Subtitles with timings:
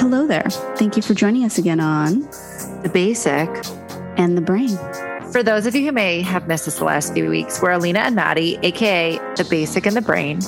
[0.00, 0.48] Hello there.
[0.78, 2.22] Thank you for joining us again on
[2.82, 3.50] The Basic
[4.16, 4.78] And the Brain.
[5.30, 7.98] For those of you who may have missed us the last few weeks, we're Alina
[7.98, 10.40] and Maddie, aka The Basic and the Brain,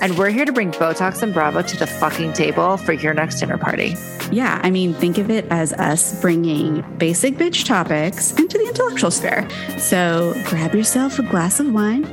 [0.00, 3.40] and we're here to bring Botox and Bravo to the fucking table for your next
[3.40, 3.96] dinner party.
[4.30, 9.10] Yeah, I mean, think of it as us bringing basic bitch topics into the intellectual
[9.10, 9.48] sphere.
[9.78, 12.04] So grab yourself a glass of wine,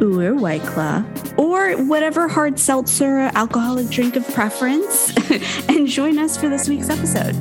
[0.00, 1.04] or White Claw,
[1.36, 5.14] or whatever hard seltzer alcoholic drink of preference,
[5.68, 7.34] and join us for this week's episode.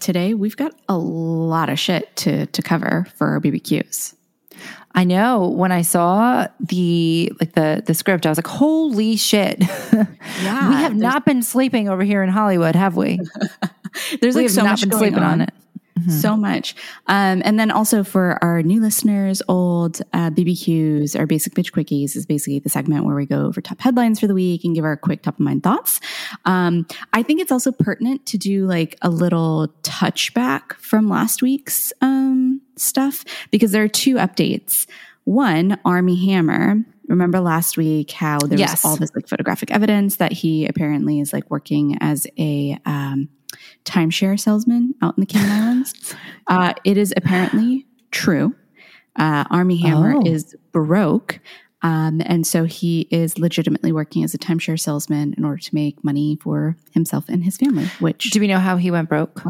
[0.00, 4.14] Today, we've got a lot of shit to, to cover for our BBQs.
[4.92, 9.62] I know when I saw the like the the script, I was like, "Holy shit!"
[10.42, 13.20] Yeah, we have not been sleeping over here in Hollywood, have we?
[14.20, 15.32] there's we like so not much been going sleeping on.
[15.32, 15.54] on it.
[16.08, 16.74] So much.
[17.06, 22.16] Um, and then also for our new listeners, old uh, BBQs, our basic bitch quickies
[22.16, 24.84] is basically the segment where we go over top headlines for the week and give
[24.84, 26.00] our quick top of mind thoughts.
[26.44, 31.92] Um, I think it's also pertinent to do like a little touchback from last week's
[32.00, 34.86] um, stuff because there are two updates.
[35.24, 36.76] One, Armie Hammer.
[37.08, 38.70] Remember last week how there Yes.
[38.70, 43.28] was all this like photographic evidence that he apparently is like working as a um,
[43.84, 46.14] timeshare salesman out in the Cayman Islands.
[46.48, 48.52] Uh, it is apparently true.
[49.14, 50.22] Uh, Armie Hammer Oh.
[50.26, 51.38] is broke.
[51.82, 56.02] Um, and so he is legitimately working as a timeshare salesman in order to make
[56.02, 59.40] money for himself and his family, which Do we know how he went broke?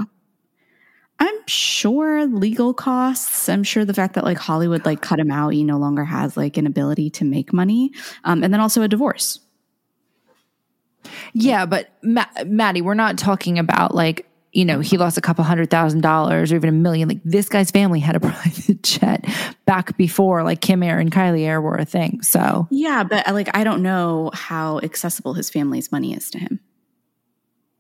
[1.19, 3.49] I'm sure legal costs.
[3.49, 6.37] I'm sure the fact that like Hollywood like cut him out, he no longer has
[6.37, 7.93] like an ability to make money.
[8.25, 9.41] Um, and then also a divorce.
[11.33, 15.45] Yeah, but Ma- Maddie, we're not talking about like you know he lost a couple
[15.45, 17.09] hundred thousand dollars or even a million.
[17.09, 19.25] Like this guy's family had a private jet
[19.65, 22.23] back before like Kim Air and Kylie Air were a thing.
[22.23, 26.39] So Yeah, but uh, like I don't know how accessible his family's money is to
[26.39, 26.61] him.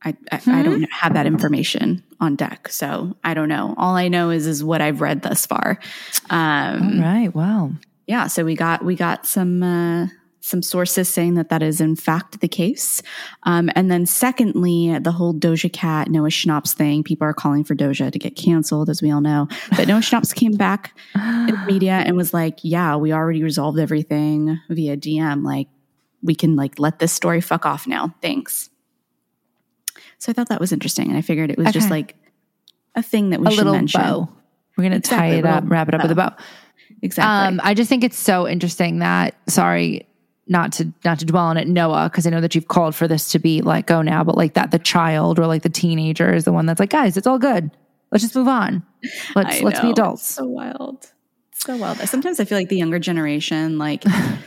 [0.03, 3.75] I I, I don't have that information on deck, so I don't know.
[3.77, 5.79] All I know is is what I've read thus far.
[6.31, 7.73] Um, all right, wow.
[8.07, 10.07] yeah, so we got we got some uh,
[10.41, 13.03] some sources saying that that is in fact the case,
[13.43, 17.03] um, and then secondly, the whole Doja Cat Noah Schnapps thing.
[17.03, 19.49] People are calling for Doja to get canceled, as we all know.
[19.77, 23.79] But Noah Schnapps came back in the media and was like, "Yeah, we already resolved
[23.79, 25.45] everything via DM.
[25.45, 25.69] Like,
[26.23, 28.15] we can like let this story fuck off now.
[28.23, 28.71] Thanks."
[30.19, 32.15] So I thought that was interesting, and I figured it was just like
[32.95, 34.01] a thing that we a should little mention.
[34.01, 34.29] bow.
[34.77, 36.35] We're gonna Exactly, tie it up, wrap it up with a bow.
[37.03, 37.49] Exactly.
[37.49, 40.07] Um, I just think it's so interesting that sorry
[40.51, 43.07] not to not to dwell on it, Noah, because I know that you've called for
[43.07, 46.35] this to be let go now, but like that the child or like the teenager
[46.35, 47.71] is the one that's like, guys, it's all good.
[48.11, 48.85] Let's just move on.
[49.37, 50.23] Let's let's be adults.
[50.23, 51.07] It's so wild.
[51.53, 51.99] It's so wild.
[51.99, 54.05] Sometimes I feel like the younger generation, like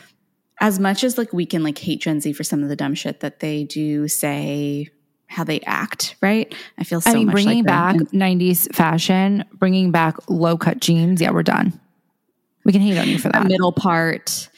[0.60, 2.96] as much as like we can like hate Gen Z for some of the dumb
[2.96, 4.90] shit that they do say,
[5.28, 6.54] how they act, right?
[6.78, 8.08] I feel so I mean, bringing like back them.
[8.08, 11.22] 90s fashion, bringing back low cut jeans.
[11.22, 11.80] Yeah, we're done.
[12.66, 13.48] We can hate on you for the that.
[13.48, 14.50] middle part,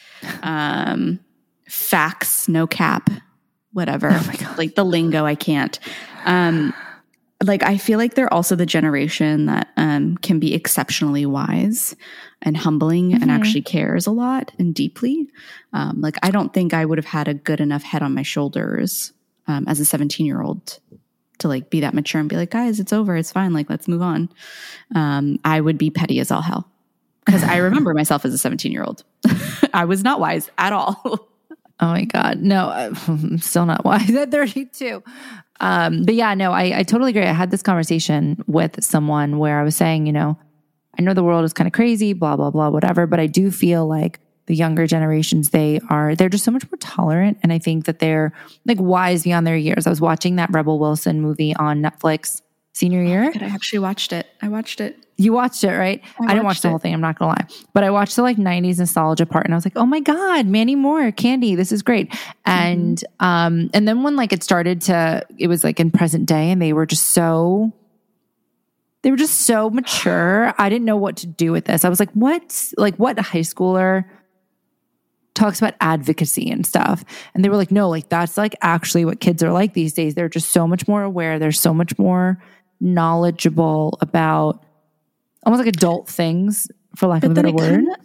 [0.42, 1.20] um,
[1.68, 3.10] facts, no cap,
[3.74, 4.10] whatever.
[4.58, 5.80] Like the lingo, I can't.
[6.26, 6.74] Um,
[7.44, 11.96] like I feel like they're also the generation that um, can be exceptionally wise
[12.42, 15.28] and humbling and actually cares a lot and deeply.
[15.74, 18.24] Um, like I don't think I would have had a good enough head on my
[18.24, 19.12] shoulders
[19.48, 20.80] um, as a 17 year old
[21.40, 23.88] to like be that mature and be like, guys, it's over, it's fine, like let's
[23.88, 24.30] move on.
[24.94, 26.70] Um, I would be petty as all hell
[27.26, 29.04] because I remember myself as a 17 year old.
[29.74, 31.30] I was not wise at all.
[31.80, 32.42] Oh my God.
[32.42, 32.70] No,
[33.08, 35.04] I'm still not wise at 32.
[35.60, 37.24] Um, but yeah, no, I, I totally agree.
[37.24, 40.38] I had this conversation with someone where I was saying, you know,
[40.98, 43.52] I know the world is kind of crazy, blah, blah, blah, whatever, but I do
[43.52, 47.40] feel like the younger generations, they are, they're just so much more tolerant.
[47.42, 48.32] And I think that they're
[48.66, 49.88] like wise beyond their years.
[49.88, 52.42] I was watching that Rebel Wilson movie on Netflix
[52.74, 53.32] senior year.
[53.32, 54.28] But I actually watched it.
[54.42, 55.05] I watched it.
[55.18, 56.04] You watched it, right?
[56.20, 56.72] I, didn't watch the it.
[56.72, 56.94] whole thing.
[56.94, 59.66] I'm not gonna lie, but I watched the like '90s nostalgia part, and I was
[59.66, 62.14] like, "Oh my god, Mandy Moore, Candy, this is great."
[62.46, 66.52] And um, and then when like it started to, it was like in present day,
[66.52, 67.72] and they were just so,
[69.04, 70.54] they were just so mature.
[70.58, 71.86] I didn't know what to do with this.
[71.86, 72.74] I was like, "What?
[72.78, 74.04] Like what high schooler?"
[75.34, 77.04] talks about advocacy and stuff
[77.34, 80.16] and they were like no like that's like actually what kids are like these days
[80.16, 82.42] they're just so much more aware they're so much more
[82.80, 84.64] knowledgeable about
[85.46, 87.96] almost like adult things for lack of a better word kind of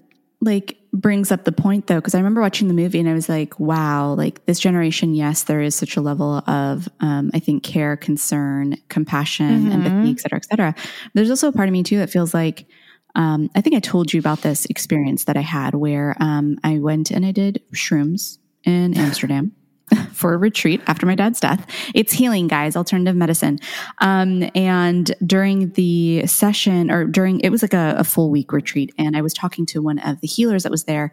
[0.43, 3.29] like brings up the point though, because I remember watching the movie and I was
[3.29, 7.63] like, wow, like this generation, yes, there is such a level of, um, I think,
[7.63, 9.73] care, concern, compassion, Mhm.
[9.75, 10.75] empathy, et cetera, et cetera.
[11.15, 12.67] There's also a part of me too that feels like,
[13.15, 16.79] um, I think I told you about this experience that I had where um, I
[16.79, 19.53] went and I did shrooms in Amsterdam.
[20.13, 21.67] For a retreat after my dad's death.
[21.95, 23.59] It's healing, guys, alternative medicine.
[23.99, 28.93] Um, and during the session, or during, it was like a, a, full week retreat,
[28.99, 31.13] and I was talking to one of the healers that was there,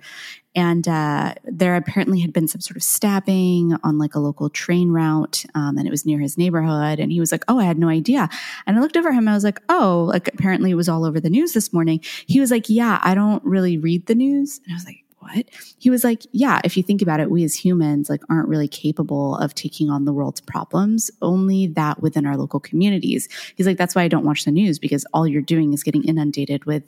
[0.56, 4.90] and uh, there apparently had been some sort of stabbing on like a local train
[4.90, 7.00] route, um, and it was near his neighborhood.
[7.00, 8.28] And he was like, "Oh, I had no idea."
[8.66, 9.28] And I looked over him.
[9.28, 12.40] I was like, "Oh, like apparently it was all over the news this morning." He
[12.40, 15.04] was like, "Yeah, I don't really read the news," and I was like
[15.34, 15.46] what?
[15.80, 18.68] He was like, yeah, if you think about it, we as humans like aren't really
[18.68, 23.28] capable of taking on the world's problems, only that within our local communities.
[23.56, 26.04] He's like, that's why I don't watch the news because all you're doing is getting
[26.04, 26.84] inundated with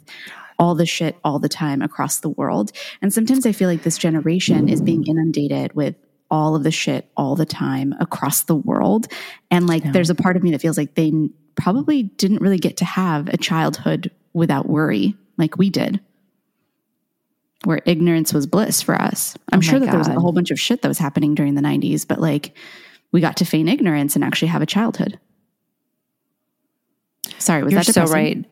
[0.58, 2.72] all the shit all the time across the world.
[3.02, 5.96] And sometimes I feel like this generation is being inundated with
[6.32, 9.08] all of the shit all the time across the world.
[9.50, 9.92] And like, yeah.
[9.92, 11.12] there's a part of me that feels like they
[11.56, 16.00] probably didn't really get to have a childhood without worry like we did
[17.66, 19.38] where ignorance was bliss for us.
[19.52, 19.92] I'm oh sure that God.
[19.92, 22.56] there was a whole bunch of shit that was happening during the 90s, but like
[23.12, 25.20] we got to feign ignorance and actually have a childhood.
[27.38, 28.08] Sorry, was You're that depressing?
[28.08, 28.46] so right?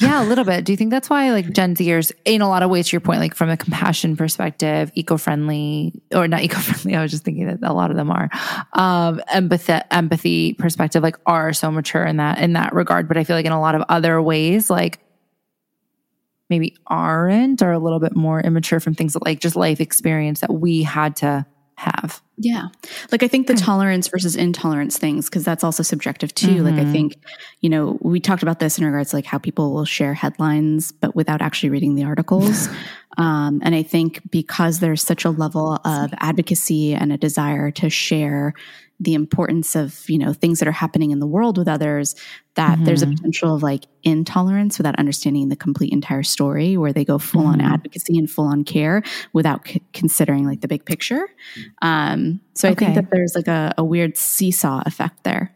[0.00, 0.64] Yeah, a little bit.
[0.64, 3.00] Do you think that's why like Gen Zers, in a lot of ways, to your
[3.00, 6.96] point, like from a compassion perspective, eco-friendly or not eco-friendly?
[6.98, 8.28] I was just thinking that a lot of them are
[8.72, 13.06] um, empathy, empathy perspective, like are so mature in that in that regard.
[13.06, 14.98] But I feel like in a lot of other ways, like
[16.52, 20.40] maybe aren't or a little bit more immature from things that like just life experience
[20.40, 21.46] that we had to
[21.76, 22.22] have.
[22.36, 22.68] Yeah.
[23.10, 26.48] Like I think the tolerance versus intolerance things, because that's also subjective too.
[26.48, 26.64] Mm-hmm.
[26.64, 26.92] Like I mm-hmm.
[26.92, 27.16] think,
[27.60, 30.92] you know, we talked about this in regards to like how people will share headlines,
[30.92, 32.68] but without actually reading the articles.
[33.18, 37.90] um, and I think because there's such a level of advocacy and a desire to
[37.90, 38.54] share
[39.00, 42.14] the importance of you know things that are happening in the world with others
[42.54, 42.84] that mm-hmm.
[42.84, 47.18] there's a potential of like intolerance without understanding the complete entire story where they go
[47.18, 47.52] full mm-hmm.
[47.52, 51.28] on advocacy and full on care without c- considering like the big picture
[51.80, 52.86] um, so okay.
[52.86, 55.52] i think that there's like a, a weird seesaw effect there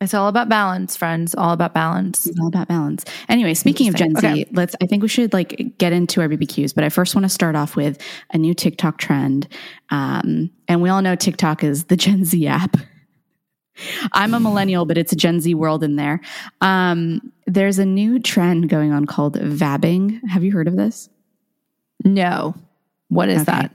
[0.00, 1.34] it's all about balance, friends.
[1.34, 2.26] All about balance.
[2.26, 3.04] It's all about balance.
[3.28, 4.44] Anyway, speaking of Gen okay.
[4.44, 7.24] Z, let's I think we should like get into our BBQs, but I first want
[7.24, 7.98] to start off with
[8.32, 9.46] a new TikTok trend.
[9.90, 12.76] Um, and we all know TikTok is the Gen Z app.
[14.12, 16.20] I'm a millennial, but it's a Gen Z world in there.
[16.60, 20.20] Um, there's a new trend going on called vabbing.
[20.28, 21.08] Have you heard of this?
[22.04, 22.54] No.
[23.08, 23.52] What is okay.
[23.52, 23.74] that?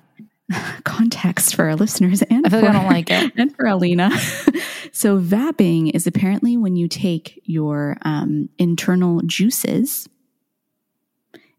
[0.83, 3.33] context for our listeners and I feel for, like I don't like it.
[3.37, 4.11] And for Alina.
[4.91, 10.07] so vabbing is apparently when you take your um, internal juices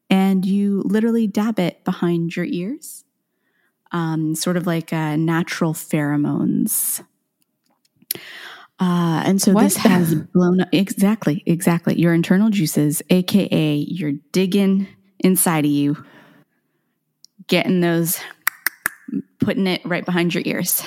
[0.08, 3.04] and you literally dab it behind your ears,
[3.90, 7.04] um, sort of like uh, natural pheromones.
[8.78, 9.64] Uh, and so what?
[9.64, 10.68] this has blown up.
[10.70, 11.98] Exactly, exactly.
[11.98, 14.86] Your internal juices, AKA you're digging
[15.18, 16.04] inside of you,
[17.48, 18.20] getting those
[19.38, 20.82] putting it right behind your ears.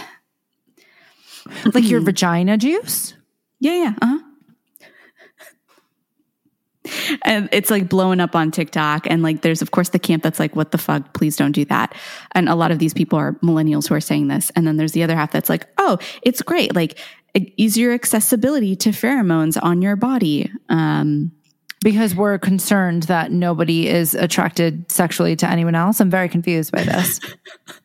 [1.73, 3.13] Like your vagina juice?
[3.59, 3.93] Yeah, yeah.
[4.01, 4.19] Uh-huh.
[7.23, 9.07] And it's like blowing up on TikTok.
[9.07, 11.13] And like, there's of course the camp that's like, what the fuck?
[11.13, 11.95] Please don't do that.
[12.33, 14.51] And a lot of these people are millennials who are saying this.
[14.55, 16.75] And then there's the other half that's like, oh, it's great.
[16.75, 16.97] Like,
[17.57, 20.51] easier accessibility to pheromones on your body.
[20.67, 21.31] Um,
[21.81, 26.01] because we're concerned that nobody is attracted sexually to anyone else.
[26.01, 27.19] I'm very confused by this.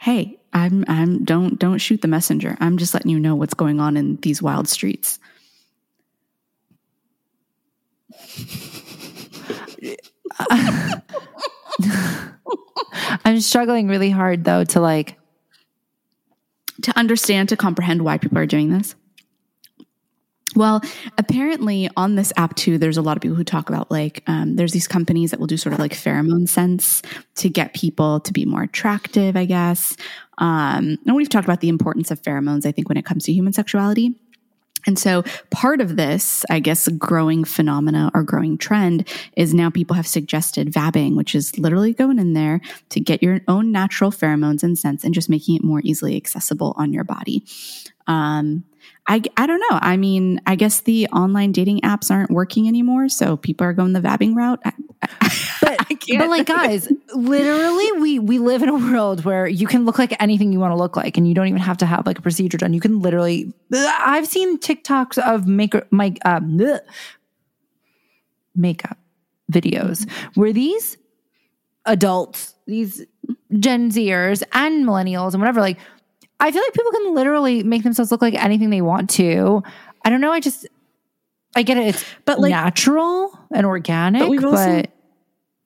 [0.00, 2.56] hey, I'm I'm don't don't shoot the messenger.
[2.60, 5.18] I'm just letting you know what's going on in these wild streets.
[13.24, 15.18] I'm struggling really hard though to like
[16.82, 18.94] to understand to comprehend why people are doing this.
[20.54, 20.80] Well,
[21.18, 24.56] apparently on this app too, there's a lot of people who talk about like um,
[24.56, 27.02] there's these companies that will do sort of like pheromone scents
[27.36, 29.96] to get people to be more attractive, I guess.
[30.38, 33.32] Um, and we've talked about the importance of pheromones, I think, when it comes to
[33.32, 34.14] human sexuality.
[34.86, 39.96] And so part of this, I guess, growing phenomena or growing trend is now people
[39.96, 44.62] have suggested vabbing, which is literally going in there to get your own natural pheromones
[44.62, 47.44] and scents and just making it more easily accessible on your body.
[48.06, 48.64] Um,
[49.06, 49.78] I, I don't know.
[49.82, 53.92] I mean, I guess the online dating apps aren't working anymore, so people are going
[53.92, 54.60] the vabbing route.
[54.64, 54.72] I,
[55.60, 55.78] but,
[56.18, 60.16] but like guys, literally we we live in a world where you can look like
[60.22, 62.22] anything you want to look like and you don't even have to have like a
[62.22, 62.72] procedure done.
[62.72, 66.40] You can literally I've seen TikToks of make my uh,
[68.54, 68.96] makeup
[69.52, 70.96] videos where these
[71.84, 73.04] adults, these
[73.58, 75.78] Gen Zers and millennials and whatever like
[76.40, 79.62] I feel like people can literally make themselves look like anything they want to.
[80.04, 80.32] I don't know.
[80.32, 80.66] I just,
[81.56, 81.94] I get it.
[81.94, 84.82] It's but like natural and organic, but, we've also,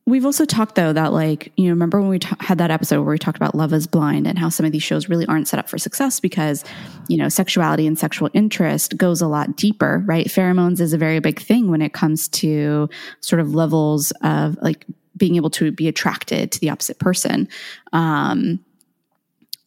[0.08, 3.02] We've also talked though that like, you know, remember when we t- had that episode
[3.02, 5.46] where we talked about Love is Blind and how some of these shows really aren't
[5.46, 6.64] set up for success because,
[7.08, 10.26] you know, sexuality and sexual interest goes a lot deeper, right?
[10.28, 12.88] Pheromones is a very big thing when it comes to
[13.20, 17.46] sort of levels of like being able to be attracted to the opposite person.
[17.92, 18.60] Um,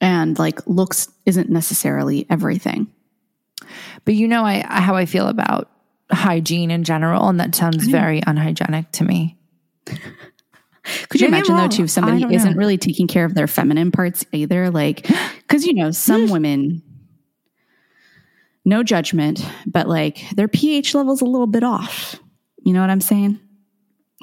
[0.01, 2.88] and like looks isn't necessarily everything.
[4.03, 5.70] But you know, I, how I feel about
[6.12, 7.91] hygiene in general, and that sounds mm-hmm.
[7.91, 9.38] very unhygienic to me.
[11.10, 12.58] Could you Maybe imagine though too if somebody isn't know.
[12.58, 14.72] really taking care of their feminine parts either?
[14.72, 16.81] Like, because you know some women,
[18.65, 22.20] no judgment, but like their pH level's a little bit off.
[22.63, 23.39] You know what I'm saying?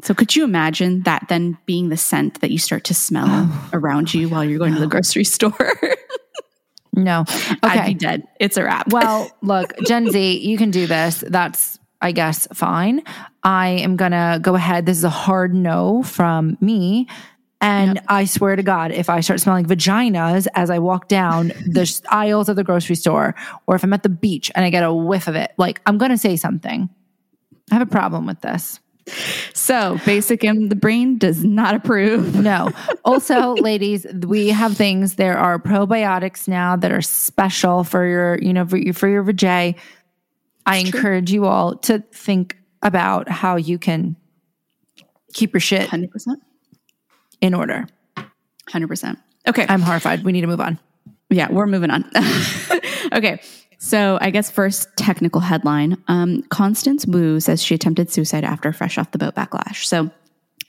[0.04, 4.14] So could you imagine that then being the scent that you start to smell around
[4.14, 5.72] you while you're going to the grocery store?
[6.94, 7.24] no.
[7.64, 7.80] Okay.
[7.80, 8.22] I'd be dead.
[8.38, 8.92] It's a wrap.
[8.92, 11.24] well, look, Gen Z, you can do this.
[11.26, 13.02] That's I guess, fine.
[13.42, 14.86] I am going to go ahead.
[14.86, 17.08] This is a hard no from me.
[17.60, 18.04] And yep.
[18.08, 22.48] I swear to God, if I start smelling vaginas as I walk down the aisles
[22.48, 23.34] of the grocery store,
[23.66, 25.98] or if I'm at the beach and I get a whiff of it, like I'm
[25.98, 26.88] going to say something.
[27.70, 28.78] I have a problem with this.
[29.54, 32.34] So, basic in the brain does not approve.
[32.34, 32.70] no.
[33.04, 35.14] Also, ladies, we have things.
[35.16, 39.76] There are probiotics now that are special for your, you know, for, for your vajay
[40.68, 44.16] I encourage you all to think about how you can
[45.32, 46.10] keep your shit 100%
[47.40, 47.86] in order.
[48.68, 49.16] 100%.
[49.48, 49.64] Okay.
[49.66, 50.24] I'm horrified.
[50.24, 50.78] We need to move on.
[51.30, 52.04] Yeah, we're moving on.
[53.12, 53.40] okay.
[53.78, 58.98] So, I guess first technical headline um, Constance Wu says she attempted suicide after fresh
[58.98, 59.84] off the boat backlash.
[59.84, 60.10] So,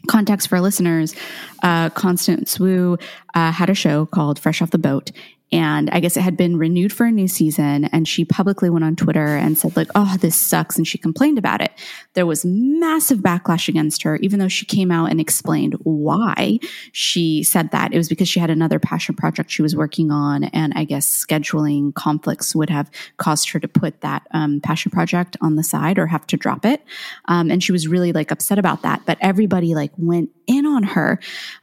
[0.08, 1.16] context for listeners
[1.64, 2.98] uh, Constance Wu
[3.34, 5.12] uh, had a show called Fresh Off the Boat,
[5.52, 7.86] and I guess it had been renewed for a new season.
[7.86, 10.78] And she publicly went on Twitter and said, like, oh, this sucks.
[10.78, 11.72] And she complained about it.
[12.14, 16.60] There was massive backlash against her, even though she came out and explained why
[16.92, 17.94] she said that.
[17.94, 20.44] It was because she had another passion project she was working on.
[20.46, 25.36] And I guess scheduling conflicts would have caused her to put that um, passion project
[25.42, 26.84] on the side or have to drop it.
[27.26, 29.02] Um, and she was really like upset about that.
[29.06, 31.20] But everybody like went in on her.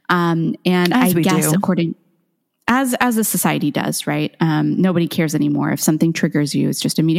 [0.08, 1.56] Um, and As I guess do.
[1.56, 1.94] according,
[2.68, 4.34] as as a society does, right?
[4.40, 7.16] Um, nobody cares anymore if something triggers you; it's just immediate.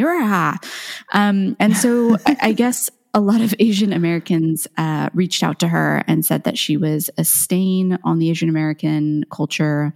[1.14, 5.68] Um, and so, I, I, guess a lot of Asian Americans uh, reached out to
[5.68, 9.94] her and said that she was a stain on the Asian American culture,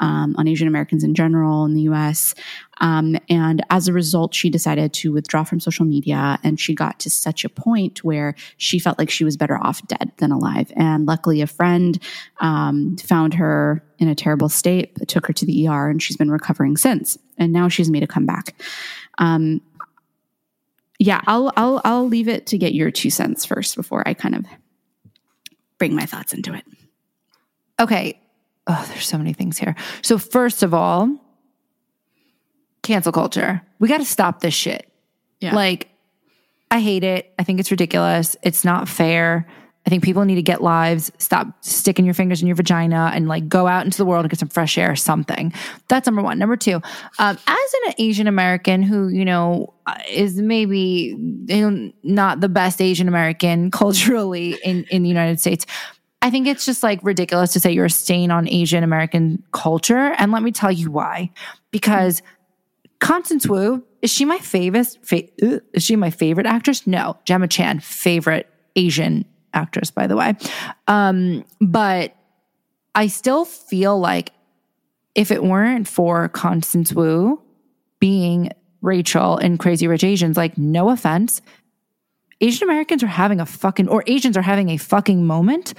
[0.00, 2.34] um, on Asian Americans in general in the US.
[2.80, 6.38] Um, and as a result, she decided to withdraw from social media.
[6.42, 9.86] And she got to such a point where she felt like she was better off
[9.86, 10.72] dead than alive.
[10.74, 11.98] And luckily, a friend
[12.40, 16.30] um, found her in a terrible state, took her to the ER, and she's been
[16.30, 17.16] recovering since.
[17.38, 18.54] And now she's made a comeback.
[19.18, 19.60] Um,
[20.98, 24.34] yeah, I'll I'll I'll leave it to get your two cents first before I kind
[24.34, 24.44] of
[25.78, 26.64] bring my thoughts into it.
[27.80, 28.20] Okay.
[28.66, 29.74] Oh, there's so many things here.
[30.02, 31.18] So first of all,
[32.82, 33.60] cancel culture.
[33.78, 34.90] We got to stop this shit.
[35.40, 35.54] Yeah.
[35.54, 35.90] Like
[36.70, 37.32] I hate it.
[37.38, 38.36] I think it's ridiculous.
[38.42, 39.46] It's not fair.
[39.86, 43.28] I think people need to get lives, stop sticking your fingers in your vagina and
[43.28, 45.52] like go out into the world and get some fresh air or something.
[45.88, 46.38] That's number one.
[46.38, 46.76] Number two,
[47.18, 51.14] um, as an Asian American who, you know, uh, is maybe
[51.46, 55.66] you know, not the best Asian American culturally in, in the United States,
[56.22, 60.14] I think it's just like ridiculous to say you're a stain on Asian American culture.
[60.16, 61.30] And let me tell you why.
[61.70, 62.22] Because
[63.00, 64.96] Constance Wu, is she my favorite?
[65.02, 65.28] Fa-
[65.74, 66.86] is she my favorite actress?
[66.86, 67.18] No.
[67.26, 70.34] Gemma Chan, favorite Asian actress, by the way.
[70.88, 72.14] Um, but
[72.94, 74.32] I still feel like
[75.14, 77.40] if it weren't for Constance Wu
[78.00, 78.50] being
[78.82, 81.40] Rachel in Crazy Rich Asians, like, no offense,
[82.40, 85.72] Asian Americans are having a fucking, or Asians are having a fucking moment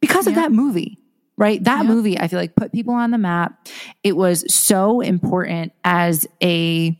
[0.00, 0.30] because yeah.
[0.30, 0.98] of that movie,
[1.36, 1.62] right?
[1.64, 1.90] That yeah.
[1.90, 3.66] movie, I feel like, put people on the map.
[4.04, 6.98] It was so important as a,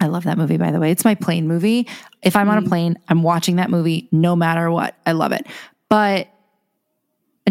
[0.00, 0.90] I love that movie, by the way.
[0.90, 1.86] It's my plane movie.
[2.22, 2.68] If I'm on a mm-hmm.
[2.68, 4.96] plane, I'm watching that movie no matter what.
[5.04, 5.46] I love it.
[5.90, 6.28] But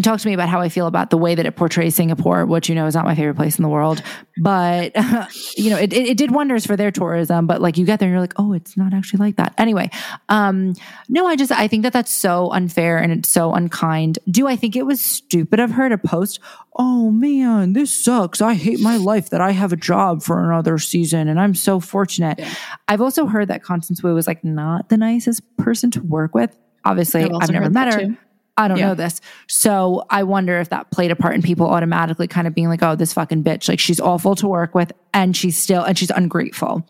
[0.00, 2.46] and talk to me about how I feel about the way that it portrays Singapore,
[2.46, 4.02] which you know is not my favorite place in the world.
[4.38, 4.92] But
[5.58, 7.46] you know, it, it, it, did wonders for their tourism.
[7.46, 9.52] But like you get there and you're like, oh, it's not actually like that.
[9.58, 9.90] Anyway,
[10.30, 10.72] um,
[11.10, 14.18] no, I just I think that that's so unfair and it's so unkind.
[14.30, 16.40] Do I think it was stupid of her to post?
[16.76, 18.40] Oh man, this sucks.
[18.40, 21.78] I hate my life that I have a job for another season and I'm so
[21.78, 22.38] fortunate.
[22.38, 22.54] Yeah.
[22.88, 26.56] I've also heard that Constance Wu was like not the nicest person to work with.
[26.86, 28.00] Obviously, I've, I've never met her.
[28.00, 28.16] Too.
[28.60, 28.88] I don't yeah.
[28.88, 29.20] know this.
[29.48, 32.82] So I wonder if that played a part in people automatically kind of being like,
[32.82, 33.68] oh, this fucking bitch.
[33.68, 36.86] Like she's awful to work with and she's still, and she's ungrateful.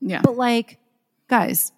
[0.00, 0.20] Yeah.
[0.22, 0.78] But like,
[1.28, 1.72] guys,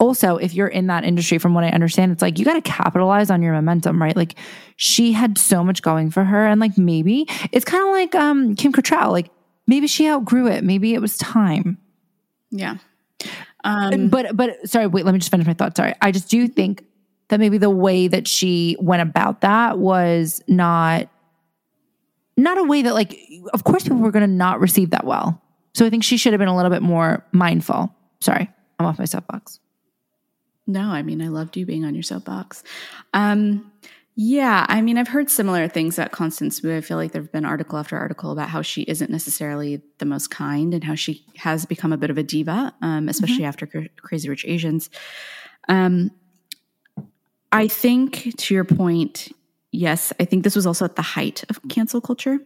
[0.00, 2.60] also, if you're in that industry, from what I understand, it's like you got to
[2.60, 4.16] capitalize on your momentum, right?
[4.16, 4.36] Like
[4.76, 8.54] she had so much going for her, and like maybe it's kind of like um,
[8.54, 9.10] Kim Cattrall.
[9.10, 9.30] Like
[9.66, 10.62] maybe she outgrew it.
[10.62, 11.78] Maybe it was time.
[12.52, 12.76] Yeah.
[13.64, 15.04] Um, but but sorry, wait.
[15.04, 15.76] Let me just finish my thought.
[15.76, 16.84] Sorry, I just do think
[17.28, 21.08] that maybe the way that she went about that was not
[22.36, 23.18] not a way that like.
[23.52, 25.42] Of course, people were going to not receive that well.
[25.74, 27.94] So I think she should have been a little bit more mindful.
[28.20, 29.60] Sorry, I'm off my soapbox.
[30.66, 32.62] No, I mean, I loved you being on your soapbox.
[33.14, 33.72] Um,
[34.16, 36.76] yeah, I mean, I've heard similar things about Constance Wu.
[36.76, 40.04] I feel like there have been article after article about how she isn't necessarily the
[40.04, 43.44] most kind and how she has become a bit of a diva, um, especially mm-hmm.
[43.44, 44.90] after Crazy Rich Asians.
[45.68, 46.10] Um,
[47.52, 49.32] I think, to your point,
[49.72, 52.38] yes, I think this was also at the height of cancel culture.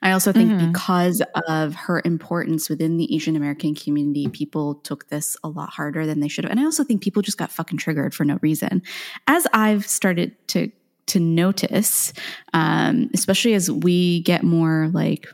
[0.00, 0.72] I also think mm-hmm.
[0.72, 6.06] because of her importance within the Asian American community, people took this a lot harder
[6.06, 6.50] than they should have.
[6.50, 8.82] And I also think people just got fucking triggered for no reason.
[9.26, 10.70] As I've started to
[11.06, 12.12] to notice,
[12.52, 15.26] um, especially as we get more like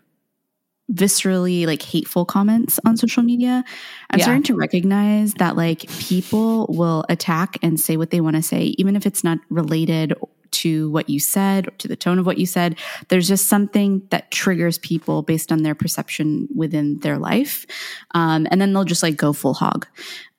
[0.92, 3.64] viscerally like hateful comments on social media
[4.10, 4.24] i'm yeah.
[4.24, 8.74] starting to recognize that like people will attack and say what they want to say
[8.76, 10.14] even if it's not related
[10.54, 12.78] to what you said or to the tone of what you said.
[13.08, 17.66] There's just something that triggers people based on their perception within their life.
[18.14, 19.86] Um, and then they'll just like go full hog.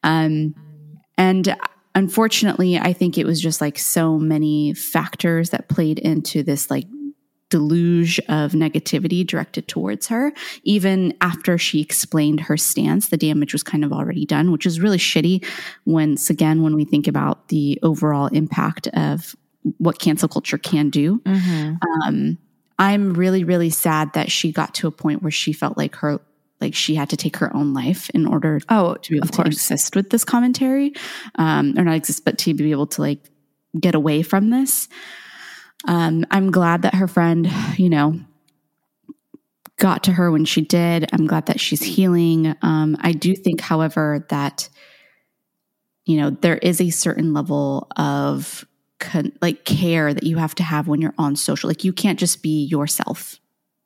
[0.04, 0.56] Um,
[1.18, 1.56] and
[1.94, 6.88] unfortunately, I think it was just like so many factors that played into this like
[7.50, 10.34] deluge of negativity directed towards her.
[10.64, 14.80] Even after she explained her stance, the damage was kind of already done, which is
[14.80, 15.46] really shitty.
[15.86, 19.36] Once again, when we think about the overall impact of
[19.78, 21.20] what cancel culture can do.
[21.20, 21.76] Mm-hmm.
[22.04, 22.38] Um,
[22.78, 26.20] I'm really, really sad that she got to a point where she felt like her,
[26.62, 29.42] like she had to take her own life in order oh, to be able to
[29.44, 30.94] exist with this commentary,
[31.36, 33.30] um, or not exist, but to be able to like
[33.80, 34.88] get away from this.
[35.86, 38.20] Um, I'm glad that her friend, you know,
[39.78, 41.08] got to her when she did.
[41.14, 42.56] I'm glad that she's healing.
[42.62, 44.70] Um, I do think, however, that
[46.06, 48.66] you know there is a certain level of
[49.00, 51.68] con- like care that you have to have when you're on social.
[51.68, 53.40] Like you can't just be yourself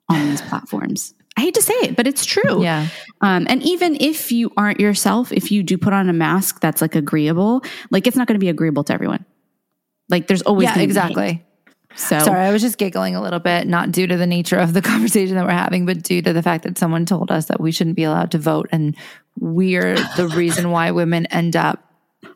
[0.08, 1.14] on these platforms.
[1.36, 2.62] I hate to say it, but it's true.
[2.62, 2.88] Yeah.
[3.20, 6.82] Um, and even if you aren't yourself, if you do put on a mask that's
[6.82, 9.24] like agreeable, like it's not going to be agreeable to everyone.
[10.08, 11.44] Like there's always yeah, exactly.
[11.96, 14.72] So sorry, I was just giggling a little bit, not due to the nature of
[14.72, 17.60] the conversation that we're having, but due to the fact that someone told us that
[17.60, 18.96] we shouldn't be allowed to vote, and
[19.38, 21.84] we're the reason why women end up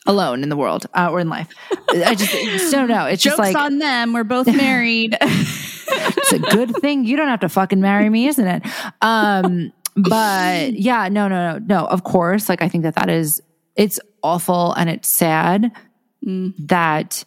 [0.07, 1.49] alone in the world uh, or in life.
[1.89, 3.07] I just, just don't know.
[3.07, 4.13] It's Jokes just like on them.
[4.13, 5.17] We're both married.
[5.21, 8.63] it's a good thing you don't have to fucking marry me, isn't it?
[9.03, 11.87] Um, but yeah, no, no, no, no.
[11.87, 13.43] Of course, like I think that that is
[13.77, 15.73] it's awful and it's sad
[16.25, 16.55] mm.
[16.67, 17.25] that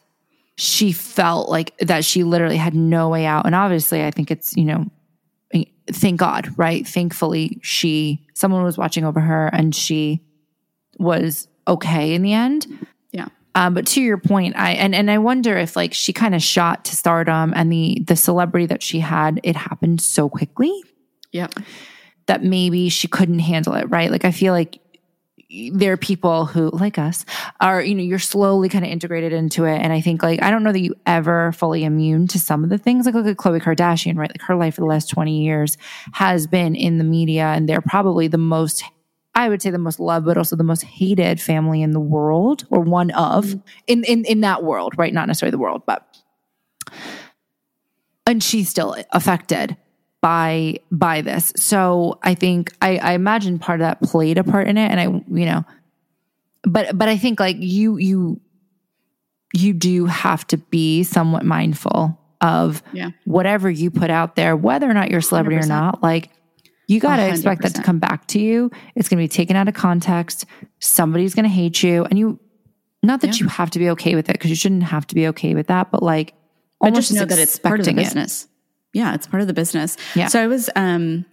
[0.57, 3.45] she felt like that she literally had no way out.
[3.45, 4.85] And obviously, I think it's you know
[5.91, 6.87] thank God, right?
[6.87, 10.21] Thankfully, she, someone was watching over her and she
[10.99, 12.67] was okay in the end.
[13.11, 13.27] Yeah.
[13.55, 16.43] Um, but to your point, I and and I wonder if like she kind of
[16.43, 20.71] shot to stardom and the the celebrity that she had, it happened so quickly.
[21.31, 21.47] Yeah.
[22.27, 24.11] That maybe she couldn't handle it, right?
[24.11, 24.79] Like I feel like
[25.71, 27.23] there are people who like us
[27.61, 30.51] are you know you're slowly kind of integrated into it and i think like i
[30.51, 33.37] don't know that you ever fully immune to some of the things like look at
[33.37, 35.77] khloe kardashian right like her life for the last 20 years
[36.13, 38.83] has been in the media and they're probably the most
[39.35, 42.65] I would say the most loved, but also the most hated family in the world,
[42.71, 43.59] or one of mm-hmm.
[43.85, 45.13] in in in that world, right?
[45.13, 46.07] Not necessarily the world, but
[48.25, 49.77] and she's still affected
[50.27, 51.53] by by this.
[51.55, 54.99] So I think I, I imagine part of that played a part in it, and
[54.99, 55.63] I you know,
[56.63, 58.41] but but I think like you you
[59.53, 63.11] you do have to be somewhat mindful of yeah.
[63.23, 65.63] whatever you put out there, whether or not you're a celebrity 100%.
[65.63, 66.03] or not.
[66.03, 66.29] Like
[66.89, 68.69] you got to expect that to come back to you.
[68.95, 70.45] It's going to be taken out of context.
[70.79, 72.03] Somebody's going to hate you.
[72.03, 72.37] And you,
[73.01, 73.45] not that yeah.
[73.45, 75.67] you have to be okay with it because you shouldn't have to be okay with
[75.67, 76.33] that, but like,
[76.81, 78.43] but just know that it's part of the business.
[78.43, 78.49] It.
[78.97, 79.95] Yeah, it's part of the business.
[80.15, 80.27] Yeah.
[80.27, 81.25] So I was, um,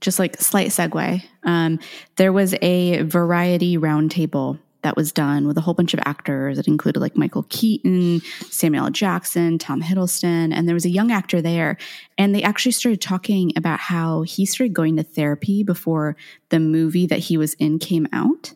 [0.00, 1.22] just like slight segue.
[1.44, 1.78] Um,
[2.16, 6.58] there was a variety roundtable that was done with a whole bunch of actors.
[6.58, 8.90] It included like Michael Keaton, Samuel L.
[8.90, 11.76] Jackson, Tom Hiddleston, and there was a young actor there.
[12.18, 16.16] And they actually started talking about how he started going to therapy before
[16.48, 18.54] the movie that he was in came out.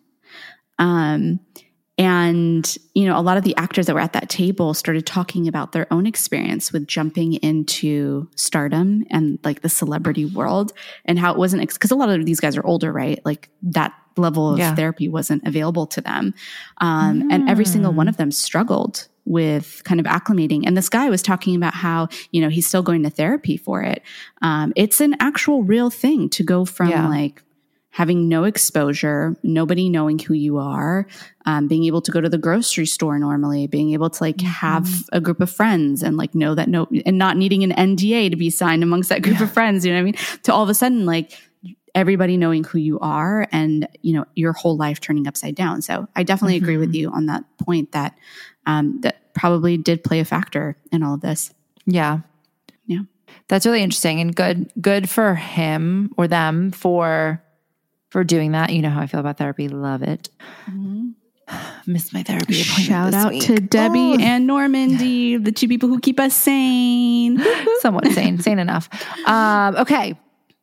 [0.80, 1.38] Um,
[1.98, 5.48] and, you know, a lot of the actors that were at that table started talking
[5.48, 10.72] about their own experience with jumping into stardom and like the celebrity world
[11.06, 13.20] and how it wasn't, because a lot of these guys are older, right?
[13.24, 14.74] Like that level of Yeah.
[14.74, 16.34] therapy wasn't available to them.
[16.78, 20.62] Um, And every single one of them struggled with kind of acclimating.
[20.66, 23.82] And this guy was talking about how, you know, he's still going to therapy for
[23.82, 24.02] it.
[24.42, 27.08] Um, it's an actual real thing to go from Yeah.
[27.08, 27.42] like
[27.96, 31.06] having no exposure, nobody knowing who you are,
[31.46, 34.86] um, being able to go to the grocery store normally, being able to like have
[35.14, 38.36] a group of friends and like know that no, and not needing an NDA to
[38.36, 39.86] be signed amongst that group of friends.
[39.86, 40.40] You know what I mean?
[40.42, 41.40] To all of a sudden, like
[41.94, 45.80] everybody knowing who you are and you know your whole life turning upside down.
[45.80, 48.14] So I definitely agree with you on that point that
[48.66, 51.50] um, that probably did play a factor in all of this.
[51.86, 52.18] Yeah.
[52.84, 53.04] Yeah.
[53.48, 57.42] That's really interesting and good good for him or them for
[58.16, 58.70] for doing that.
[58.72, 59.68] You know how I feel about therapy.
[59.68, 60.30] Love it.
[61.86, 63.42] Miss my therapy appointment Shout out week.
[63.42, 67.38] to Debbie Oh, and Normandy, the two people who keep us sane.
[67.80, 68.88] somewhat sane, sane enough.
[69.26, 70.18] Um, okay,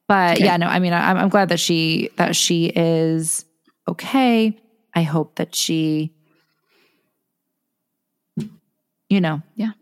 [0.07, 0.45] but Okay.
[0.45, 3.45] yeah, no, I mean, I, I'm glad that she that she is
[3.87, 4.57] okay.
[4.95, 6.11] I hope that she,
[9.09, 9.73] you know, Yeah.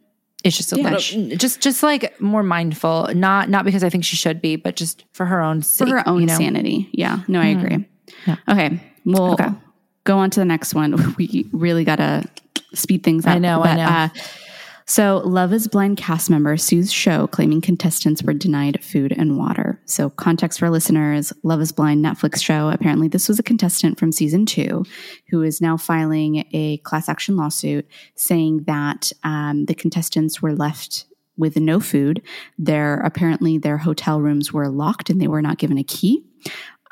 [0.44, 0.92] It's just a Yeah.
[0.96, 3.10] little, just just like more mindful.
[3.14, 6.08] Not not because I think she should be, but just for her own for her
[6.08, 6.38] own you know?
[6.38, 6.90] sanity.
[6.92, 7.86] Yeah, no, I agree.
[8.28, 8.36] Yeah.
[8.50, 9.50] Okay, we'll Okay.
[10.04, 11.16] go on to the next one.
[11.18, 12.24] We really got to
[12.74, 13.36] speed things up.
[13.36, 13.84] I know, I know.
[13.86, 14.10] Uh,
[14.92, 19.80] so, Love is Blind cast member sues show claiming contestants were denied food and water.
[19.86, 22.68] So, context for listeners Love is Blind Netflix show.
[22.68, 24.84] Apparently, this was a contestant from season two
[25.30, 31.06] who is now filing a class action lawsuit saying that um, the contestants were left
[31.38, 32.22] with no food.
[32.60, 36.26] Their apparently their hotel rooms were locked and they were not given a key.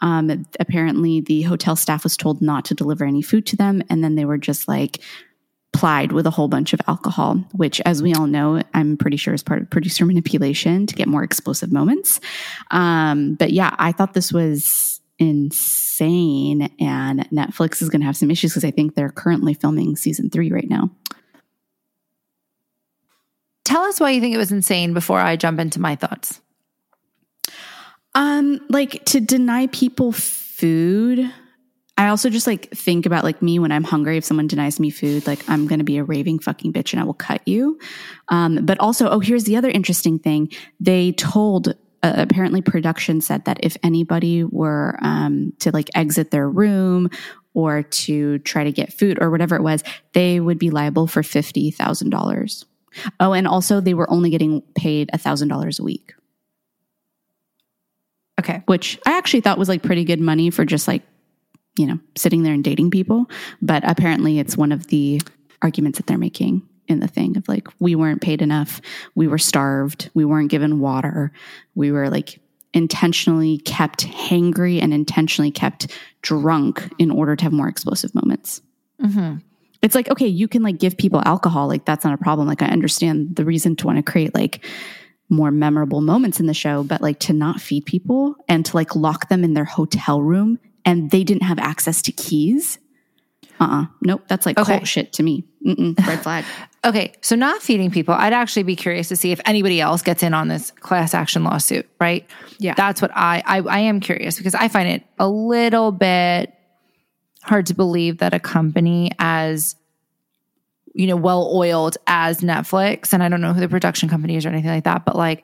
[0.01, 4.01] Um, apparently, the hotel staff was told not to deliver any food to them, and
[4.01, 5.01] then they were just like
[5.71, 9.33] plied with a whole bunch of alcohol, which, as we all know, I'm pretty sure
[9.33, 12.19] is part of producer manipulation to get more explosive moments.
[12.71, 18.31] Um, but yeah, I thought this was insane, and Netflix is going to have some
[18.31, 20.89] issues because I think they're currently filming season three right now.
[23.65, 26.41] Tell us why you think it was insane before I jump into my thoughts.
[28.15, 31.31] Um, like to deny people food.
[31.99, 34.15] I also just like think about like me when I'm hungry.
[34.15, 37.01] If someone denies me food, like I'm going to be a raving fucking bitch and
[37.01, 37.77] I will cut you.
[38.29, 40.49] Um, but also, oh, here's the other interesting thing.
[40.79, 46.49] They told, uh, apparently production said that if anybody were, um, to like exit their
[46.49, 47.09] room
[47.53, 49.83] or to try to get food or whatever it was,
[50.13, 52.65] they would be liable for $50,000.
[53.19, 56.13] Oh, and also they were only getting paid $1,000 a week
[58.39, 58.63] Okay.
[58.67, 61.03] which I actually thought was like pretty good money for just like,
[61.77, 63.29] you know, sitting there and dating people.
[63.61, 65.21] But apparently it's one of the
[65.61, 68.81] arguments that they're making in the thing of like, we weren't paid enough.
[69.15, 70.09] We were starved.
[70.13, 71.31] We weren't given water.
[71.75, 72.39] We were like
[72.73, 75.87] intentionally kept hangry and intentionally kept
[76.21, 78.61] drunk in order to have more explosive moments.
[79.01, 79.37] Mm-hmm.
[79.81, 81.67] It's like, okay, you can like give people alcohol.
[81.67, 82.47] Like that's not a problem.
[82.47, 84.65] Like I understand the reason to want to create like
[85.29, 88.95] more memorable moments in the show, but like to not feed people and to like
[88.95, 92.79] lock them in their hotel room and they didn't have access to keys.
[93.59, 94.23] Uh uh Nope.
[94.27, 94.77] That's like Okay.
[94.77, 95.43] cult shit to me.
[95.65, 96.45] Mm-mm, red flag.
[96.85, 98.13] Okay, so not feeding people.
[98.13, 101.43] I'd actually be curious to see if anybody else gets in on this class action
[101.43, 102.25] lawsuit, right?
[102.57, 102.73] Yeah.
[102.75, 106.53] That's what I I, I am curious because I find it a little bit
[107.43, 109.75] hard to believe that a company as
[110.93, 114.45] you know well oiled as Netflix and I don't know who the production company is
[114.45, 115.43] or anything like that, but like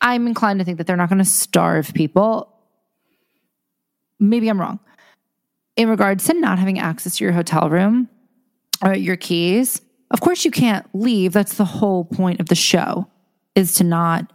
[0.00, 2.51] I'm inclined to think that they're not going to starve people.
[4.22, 4.78] Maybe I'm wrong.
[5.76, 8.08] In regards to not having access to your hotel room
[8.84, 9.80] or your keys,
[10.10, 11.32] of course you can't leave.
[11.32, 13.08] That's the whole point of the show
[13.54, 14.32] is to not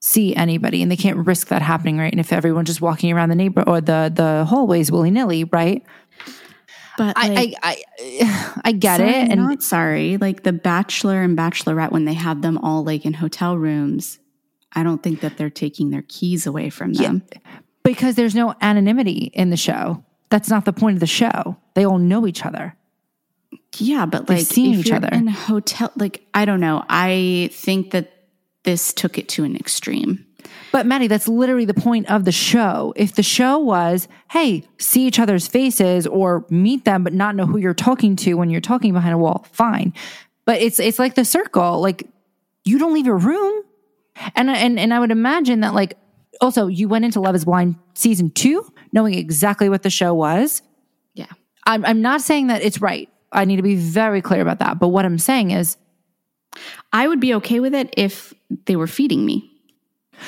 [0.00, 2.12] see anybody and they can't risk that happening, right?
[2.12, 5.84] And if everyone's just walking around the neighbor or the the hallways willy-nilly, right?
[6.96, 9.30] But I like, I I, I get sorry, it.
[9.30, 10.16] And not sorry.
[10.16, 14.18] Like the bachelor and bachelorette, when they have them all like in hotel rooms,
[14.72, 17.22] I don't think that they're taking their keys away from them.
[17.86, 20.04] Because there's no anonymity in the show.
[20.28, 21.56] That's not the point of the show.
[21.74, 22.76] They all know each other.
[23.78, 25.08] Yeah, but They've like seeing each other.
[25.12, 25.92] in a hotel.
[25.96, 26.84] Like I don't know.
[26.88, 28.12] I think that
[28.64, 30.26] this took it to an extreme.
[30.72, 32.92] But Maddie, that's literally the point of the show.
[32.96, 37.46] If the show was, hey, see each other's faces or meet them, but not know
[37.46, 39.94] who you're talking to when you're talking behind a wall, fine.
[40.44, 41.80] But it's it's like the circle.
[41.80, 42.06] Like
[42.64, 43.62] you don't leave your room.
[44.34, 45.96] And and and I would imagine that like
[46.40, 50.62] also you went into Love is Blind season two knowing exactly what the show was.
[51.14, 51.26] Yeah.
[51.66, 53.08] I'm I'm not saying that it's right.
[53.32, 54.78] I need to be very clear about that.
[54.78, 55.76] But what I'm saying is
[56.92, 58.32] I would be okay with it if
[58.66, 59.50] they were feeding me.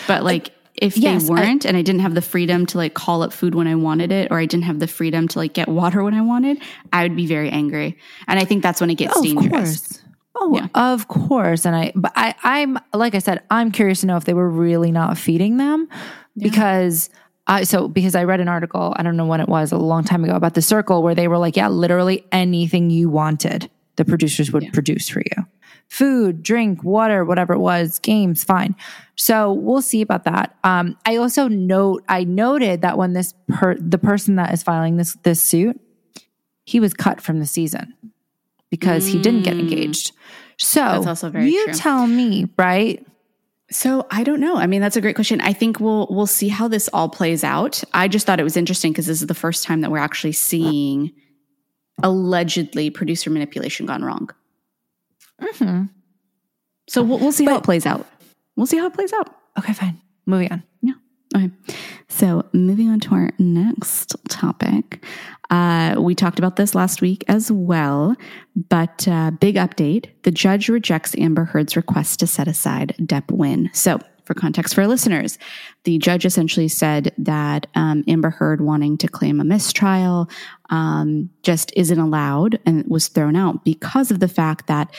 [0.07, 3.23] But like if Yes, they weren't and I didn't have the freedom to like call
[3.23, 5.69] up food when I wanted it or I didn't have the freedom to like get
[5.69, 7.97] water when I wanted, I would be very angry.
[8.27, 10.03] And I think that's when it gets Oh, dangerous.
[10.35, 10.69] Oh, Yeah.
[10.75, 11.65] of course.
[11.65, 14.49] And I, but I, I'm like I said, I'm curious to know if they were
[14.49, 15.89] really not feeding them
[16.37, 17.11] because
[17.47, 20.05] I, so because I read an article, I don't know when it was, a long
[20.05, 24.05] time ago about the circle where they were like, yeah, literally anything you wanted, the
[24.05, 25.47] producers would produce for you.
[25.89, 28.77] Food, drink, water, whatever it was, games, fine.
[29.17, 30.55] So we'll see about that.
[30.63, 34.99] Um, I also note, I noted that when this per, the person that is filing
[34.99, 35.81] this this suit,
[36.65, 37.95] he was cut from the season
[38.71, 40.13] because he didn't get engaged.
[40.59, 41.75] So That's also very you true.
[41.75, 43.05] tell me, right?
[43.71, 44.57] So I don't know.
[44.57, 45.41] I mean, that's a great question.
[45.41, 47.83] I think we'll we'll see how this all plays out.
[47.93, 50.33] I just thought it was interesting because this is the first time that we're actually
[50.33, 51.13] seeing
[52.03, 54.31] allegedly producer manipulation gone wrong.
[55.41, 55.85] Mm-hmm.
[56.89, 58.07] So we'll, we'll see how it plays out.
[58.57, 59.35] We'll see how it plays out.
[59.59, 60.01] Okay, fine.
[60.27, 60.63] Moving on.
[60.83, 60.95] Yeah.
[61.37, 61.51] Okay.
[62.09, 65.05] So moving on to our next topic.
[65.51, 68.15] Uh, we talked about this last week as well,
[68.69, 70.07] but uh, big update.
[70.23, 73.71] The judge rejects Amber Heard's request to set aside Depp Win.
[73.73, 75.39] So for context for our listeners,
[75.85, 80.29] the judge essentially said that um, Amber Heard wanting to claim a mistrial
[80.69, 84.95] um, just isn't allowed and was thrown out because of the fact that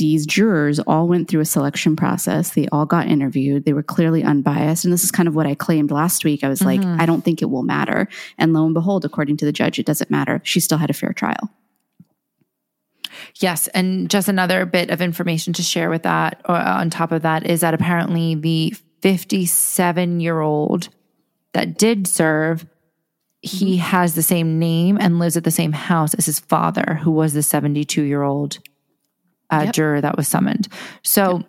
[0.00, 2.54] these jurors all went through a selection process.
[2.54, 3.66] They all got interviewed.
[3.66, 4.82] They were clearly unbiased.
[4.82, 6.42] And this is kind of what I claimed last week.
[6.42, 6.98] I was like, mm-hmm.
[6.98, 8.08] I don't think it will matter.
[8.38, 10.40] And lo and behold, according to the judge, it doesn't matter.
[10.42, 11.50] She still had a fair trial.
[13.40, 17.20] Yes, and just another bit of information to share with that, or on top of
[17.20, 20.88] that, is that apparently the 57 year old
[21.52, 22.64] that did serve,
[23.42, 23.82] he mm-hmm.
[23.82, 27.34] has the same name and lives at the same house as his father, who was
[27.34, 28.58] the 72 year old
[29.50, 29.74] uh, Yep.
[29.74, 30.68] juror that was summoned.
[31.02, 31.44] So.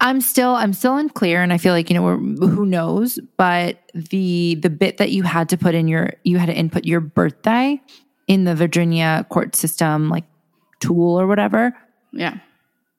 [0.00, 3.18] I'm still I'm still unclear, and I feel like you know we're, who knows.
[3.38, 6.84] But the the bit that you had to put in your you had to input
[6.84, 7.80] your birthday
[8.28, 10.24] in the Virginia court system, like
[10.80, 11.74] tool or whatever.
[12.12, 12.38] Yeah.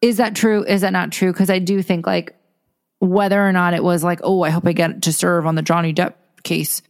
[0.02, 0.64] Is that true?
[0.64, 1.32] Is that not true?
[1.32, 2.36] Because I do think like
[3.00, 5.62] whether or not it was like, oh, I hope I get to serve on the
[5.62, 6.82] Johnny Depp case.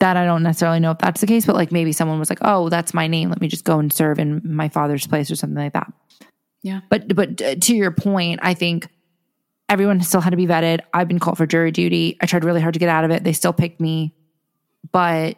[0.00, 2.38] That I don't necessarily know if that's the case, but like maybe someone was like,
[2.42, 3.28] oh, that's my name.
[3.28, 5.92] Let me just go and serve in my father's place or something like that.
[6.62, 6.80] Yeah.
[6.88, 8.88] But but uh, to your point, I think
[9.68, 10.80] everyone still had to be vetted.
[10.92, 12.16] I've been called for jury duty.
[12.20, 13.24] I tried really hard to get out of it.
[13.24, 14.14] They still picked me.
[14.90, 15.36] But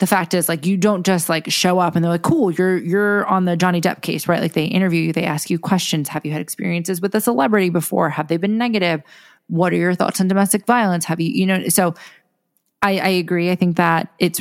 [0.00, 2.76] the fact is like you don't just like show up and they're like, cool, you're
[2.76, 4.40] you're on the Johnny Depp case, right?
[4.40, 6.08] Like they interview you, they ask you questions.
[6.08, 8.10] Have you had experiences with a celebrity before?
[8.10, 9.02] Have they been negative?
[9.46, 11.04] What are your thoughts on domestic violence?
[11.04, 11.94] Have you, you know, so
[12.84, 13.50] I, I agree.
[13.50, 14.40] I think that it's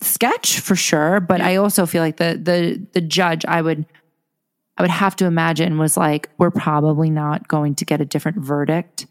[0.00, 3.84] sketch for sure, but I also feel like the the the judge I would
[4.78, 8.38] I would have to imagine was like, we're probably not going to get a different
[8.38, 9.06] verdict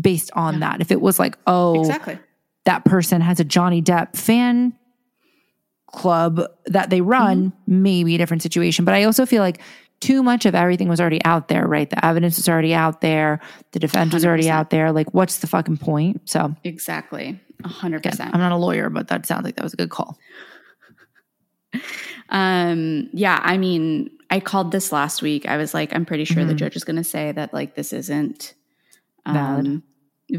[0.00, 0.80] based on that.
[0.80, 2.18] If it was like, oh, Exactly.
[2.64, 4.74] that person has a Johnny Depp fan
[5.86, 8.84] club that they run, maybe a different situation.
[8.84, 9.60] But I also feel like
[10.00, 11.88] too much of everything was already out there, right?
[11.88, 13.40] The evidence was already out there,
[13.72, 14.92] the defense was already out there.
[14.92, 16.28] Like, what's the fucking point?
[16.28, 17.40] So, Exactly.
[17.64, 18.34] A hundred again, percent.
[18.34, 20.18] I'm not a lawyer, but that sounds like that was a good call.
[22.30, 25.46] Um, yeah, I mean, I called this last week.
[25.48, 26.58] I was like, I'm pretty sure the Mhm.
[26.58, 28.52] judge is going to say that like this isn't
[29.24, 29.82] um, Valid.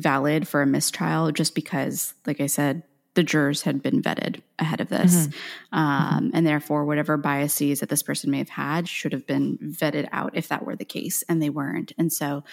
[0.04, 2.84] valid for a mistrial, just because, like I said,
[3.16, 5.28] the jurors had been vetted ahead of this,
[5.72, 10.08] um, and therefore, whatever biases that this person may have had should have been vetted
[10.12, 11.92] out if that were the case, and they weren't.
[11.98, 12.44] And so,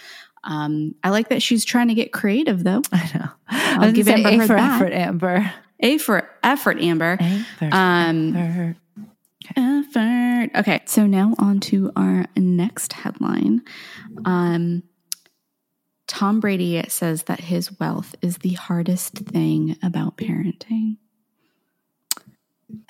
[0.43, 2.81] um, I like that she's trying to get creative, though.
[2.91, 3.29] I know.
[3.49, 4.75] I'll I'll give Amber A for that.
[4.81, 5.51] effort, Amber.
[5.79, 7.17] A for effort, Amber.
[7.61, 8.75] Um, effort.
[9.55, 10.49] effort.
[10.55, 13.61] Okay, so now on to our next headline.
[14.25, 14.83] Um,
[16.07, 20.97] Tom Brady says that his wealth is the hardest thing about parenting.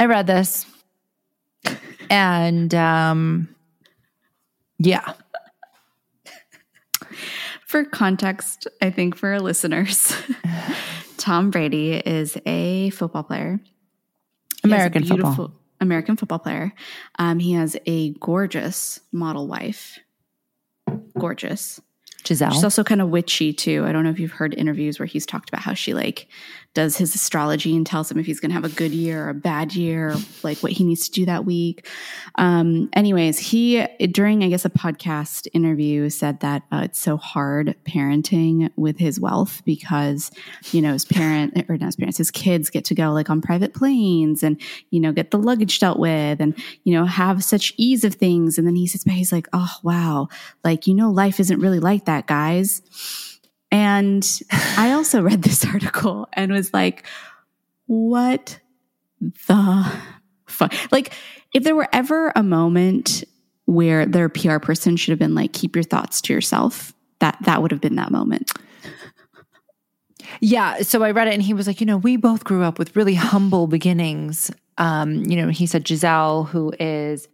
[0.00, 0.66] I read this.
[2.10, 3.54] And um
[4.78, 5.12] yeah.
[7.66, 10.10] For context, I think for our listeners,
[11.18, 13.60] Tom Brady is a football player.
[14.62, 15.52] He has a American football.
[15.78, 16.72] American football player.
[17.18, 19.98] Um, he has a gorgeous model wife.
[21.18, 21.78] Gorgeous.
[22.24, 22.52] Gisele.
[22.52, 23.84] She's also kind of witchy too.
[23.86, 26.28] I don't know if you've heard interviews where he's talked about how she like
[26.74, 29.30] does his astrology and tells him if he's going to have a good year or
[29.30, 31.88] a bad year, like what he needs to do that week.
[32.36, 37.74] Um, anyways, he during I guess a podcast interview said that uh, it's so hard
[37.84, 40.30] parenting with his wealth because
[40.70, 43.40] you know his parent or not his parents, his kids get to go like on
[43.40, 46.54] private planes and you know get the luggage dealt with and
[46.84, 48.58] you know have such ease of things.
[48.58, 50.28] And then he sits back, he's like, oh wow,
[50.62, 52.82] like you know life isn't really like that, guys.
[53.70, 54.26] And
[54.76, 57.06] I also read this article and was like,
[57.86, 58.58] what
[59.20, 59.92] the
[60.46, 60.74] fuck?
[60.90, 61.14] Like,
[61.54, 63.24] if there were ever a moment
[63.66, 67.62] where their PR person should have been like, keep your thoughts to yourself, that that
[67.62, 68.50] would have been that moment.
[70.40, 70.82] Yeah.
[70.82, 72.94] So I read it and he was like, you know, we both grew up with
[72.96, 74.50] really humble beginnings.
[74.76, 77.28] Um, you know, he said Gisele, who is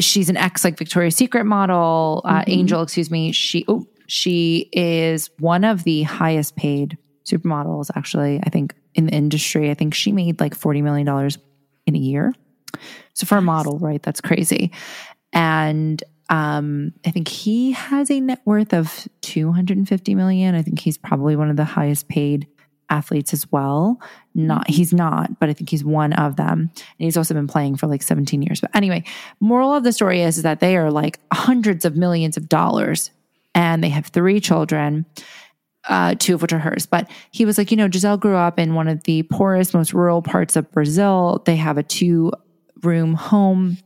[0.00, 2.50] she's an ex like Victoria's Secret model, uh, mm-hmm.
[2.50, 3.32] Angel, excuse me.
[3.32, 9.12] She oh, she is one of the highest paid supermodels, actually, I think, in the
[9.12, 9.70] industry.
[9.70, 11.30] I think she made like $40 million
[11.86, 12.34] in a year.
[13.14, 14.02] So for a model, right?
[14.02, 14.72] That's crazy.
[15.32, 20.54] And um, I think he has a net worth of 250 million.
[20.54, 22.46] I think he's probably one of the highest paid
[22.94, 24.00] athletes as well.
[24.34, 26.58] Not he's not, but I think he's one of them.
[26.60, 28.60] And he's also been playing for like 17 years.
[28.60, 29.04] But anyway,
[29.40, 33.10] moral of the story is, is that they are like hundreds of millions of dollars
[33.54, 35.06] and they have three children.
[35.86, 36.86] Uh, two of which are hers.
[36.86, 39.92] But he was like, you know, Gisele grew up in one of the poorest, most
[39.92, 41.42] rural parts of Brazil.
[41.44, 42.32] They have a two
[42.82, 43.76] room home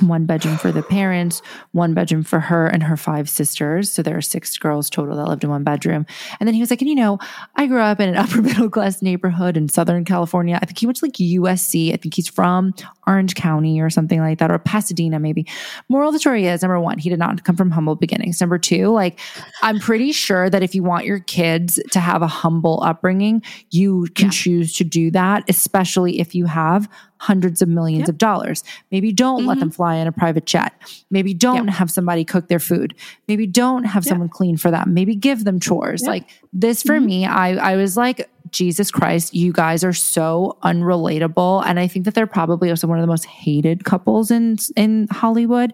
[0.00, 3.90] one bedroom for the parents, one bedroom for her and her five sisters.
[3.90, 6.06] So there are six girls total that lived in one bedroom.
[6.38, 7.18] And then he was like, and you know,
[7.56, 10.58] I grew up in an upper middle class neighborhood in Southern California.
[10.60, 11.92] I think he went to like USC.
[11.92, 12.74] I think he's from
[13.06, 15.46] Orange County or something like that, or Pasadena, maybe.
[15.88, 18.40] Moral of the story is number one, he did not come from humble beginnings.
[18.40, 19.18] Number two, like,
[19.62, 24.06] I'm pretty sure that if you want your kids to have a humble upbringing, you
[24.14, 24.32] can yeah.
[24.32, 28.08] choose to do that, especially if you have hundreds of millions yep.
[28.10, 28.62] of dollars.
[28.90, 29.48] Maybe don't mm-hmm.
[29.48, 30.72] let them fly in a private jet.
[31.10, 31.74] Maybe don't yep.
[31.74, 32.94] have somebody cook their food.
[33.28, 34.10] Maybe don't have yep.
[34.10, 34.94] someone clean for them.
[34.94, 36.02] Maybe give them chores.
[36.02, 37.06] Like this for mm-hmm.
[37.06, 41.64] me, I, I was like, Jesus Christ, you guys are so unrelatable.
[41.66, 45.08] And I think that they're probably also one of the most hated couples in in
[45.10, 45.72] Hollywood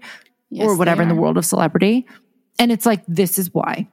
[0.50, 2.07] yes, or whatever in the world of celebrity.
[2.59, 3.88] And it's like, this is why.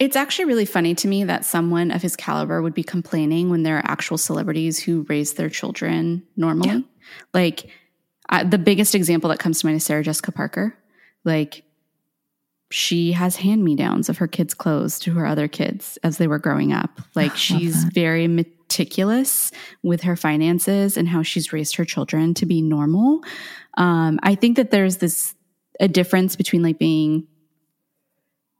[0.00, 3.64] It's actually really funny to me that someone of his caliber would be complaining when
[3.64, 6.70] there are actual celebrities who raise their children normally.
[6.70, 6.80] Yeah.
[7.34, 7.68] Like
[8.46, 10.74] the biggest example that comes to mind is Sarah Jessica Parker.
[11.24, 11.64] Like
[12.70, 16.26] she has hand me downs of her kids' clothes to her other kids as they
[16.26, 17.00] were growing up.
[17.14, 17.92] Like she's that.
[17.92, 19.50] very meticulous
[19.82, 23.20] with her finances and how she's raised her children to be normal.
[23.76, 25.34] Um, I think that there's this
[25.78, 27.26] a difference between like being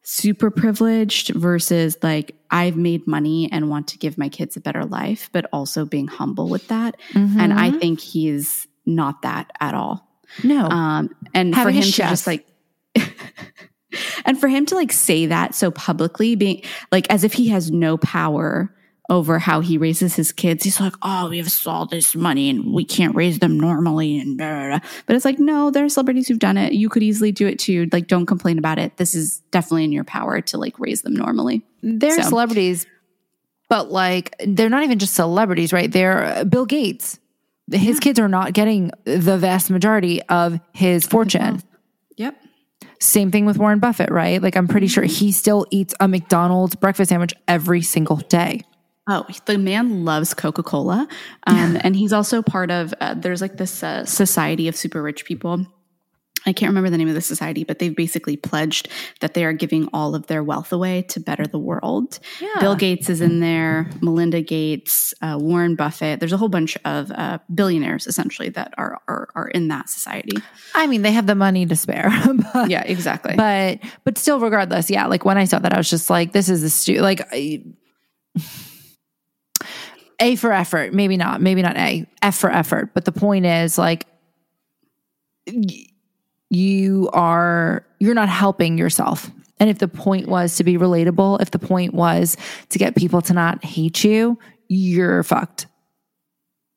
[0.02, 4.84] super privileged versus like I've made money and want to give my kids a better
[4.84, 6.96] life, but also being humble with that.
[7.12, 7.38] Mm-hmm.
[7.38, 10.08] And I think he's not that at all.
[10.42, 10.66] No.
[10.66, 12.46] Um, and Having for him to just like,
[14.24, 17.70] and for him to like say that so publicly, being like as if he has
[17.70, 18.74] no power
[19.10, 20.62] over how he raises his kids.
[20.62, 24.20] He's like, oh, we have all this money and we can't raise them normally.
[24.20, 24.88] And blah, blah, blah.
[25.04, 26.72] but it's like, no, there are celebrities who've done it.
[26.72, 27.88] You could easily do it too.
[27.92, 28.96] Like, don't complain about it.
[28.96, 31.62] This is definitely in your power to like raise them normally.
[31.82, 32.28] They're so.
[32.28, 32.86] celebrities,
[33.68, 35.90] but like, they're not even just celebrities, right?
[35.90, 37.18] They're uh, Bill Gates.
[37.72, 38.00] His yeah.
[38.00, 41.62] kids are not getting the vast majority of his fortune.
[42.16, 42.36] Yep.
[43.00, 44.40] Same thing with Warren Buffett, right?
[44.42, 45.14] Like, I'm pretty sure mm-hmm.
[45.14, 48.62] he still eats a McDonald's breakfast sandwich every single day.
[49.12, 51.08] Oh, the man loves Coca Cola.
[51.44, 55.24] Um, and he's also part of, uh, there's like this uh, society of super rich
[55.24, 55.66] people.
[56.46, 58.88] I can't remember the name of the society, but they've basically pledged
[59.20, 62.20] that they are giving all of their wealth away to better the world.
[62.40, 62.60] Yeah.
[62.60, 66.20] Bill Gates is in there, Melinda Gates, uh, Warren Buffett.
[66.20, 70.36] There's a whole bunch of uh, billionaires essentially that are, are, are in that society.
[70.76, 72.10] I mean, they have the money to spare.
[72.54, 73.34] but, yeah, exactly.
[73.34, 75.06] But but still, regardless, yeah.
[75.06, 77.26] Like when I saw that, I was just like, this is a stu- like.
[77.32, 77.64] I,
[80.20, 82.94] a for effort, maybe not, maybe not A, F for effort.
[82.94, 84.06] But the point is like
[86.50, 89.30] you are you're not helping yourself.
[89.58, 92.36] And if the point was to be relatable, if the point was
[92.70, 95.66] to get people to not hate you, you're fucked.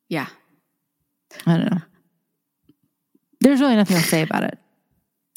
[0.08, 0.26] Yeah.
[1.46, 1.80] I don't know.
[3.40, 4.58] There's really nothing to say about it.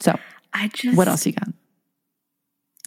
[0.01, 0.17] So,
[0.53, 1.49] I just What else you got?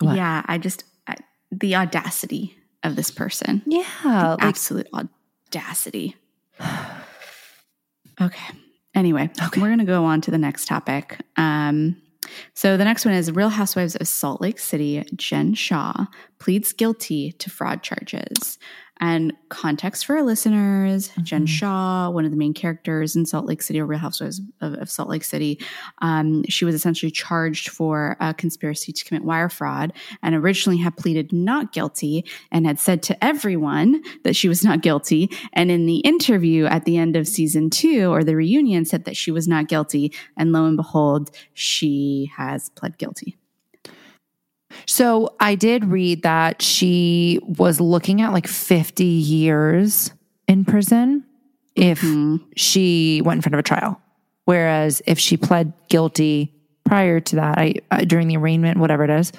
[0.00, 0.16] What?
[0.16, 1.16] Yeah, I just I,
[1.50, 3.62] the audacity of this person.
[3.66, 3.84] Yeah.
[4.04, 6.16] Like, absolute audacity.
[8.20, 8.54] okay.
[8.94, 9.60] Anyway, okay.
[9.60, 11.18] we're going to go on to the next topic.
[11.36, 11.96] Um,
[12.54, 15.04] So the next one is Real Housewives of Salt Lake City.
[15.14, 16.06] Jen Shah
[16.38, 18.58] pleads guilty to fraud charges.
[19.00, 23.62] And context for our listeners Jen Shah, one of the main characters in Salt Lake
[23.62, 25.58] City, or Real Housewives of, of Salt Lake City,
[26.02, 29.92] um, she was essentially charged for a conspiracy to commit wire fraud
[30.22, 34.82] and originally had pleaded not guilty and had said to everyone that she was not
[34.82, 35.30] guilty.
[35.52, 39.16] And in the interview at the end of season two or the reunion, said that
[39.16, 40.12] she was not guilty.
[40.36, 43.36] And lo and behold, she has pled guilty.
[44.86, 50.12] So I did read that she was looking at like 50 years
[50.48, 51.24] in prison
[51.76, 52.04] if
[52.56, 54.00] she went in front of a trial.
[54.44, 56.52] Whereas if she pled guilty
[56.84, 59.32] prior to that, I, I during the arraignment, whatever it is,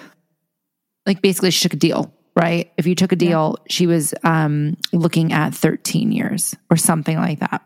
[1.06, 2.72] like basically she took a deal, right?
[2.78, 7.40] If you took a deal, she was um, looking at 13 years or something like
[7.40, 7.62] that.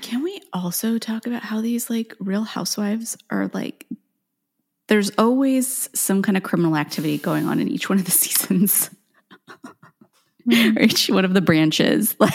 [0.00, 3.86] Can we also talk about how these like real housewives are like
[4.88, 8.90] there's always some kind of criminal activity going on in each one of the seasons
[10.48, 12.32] or each one of the branches like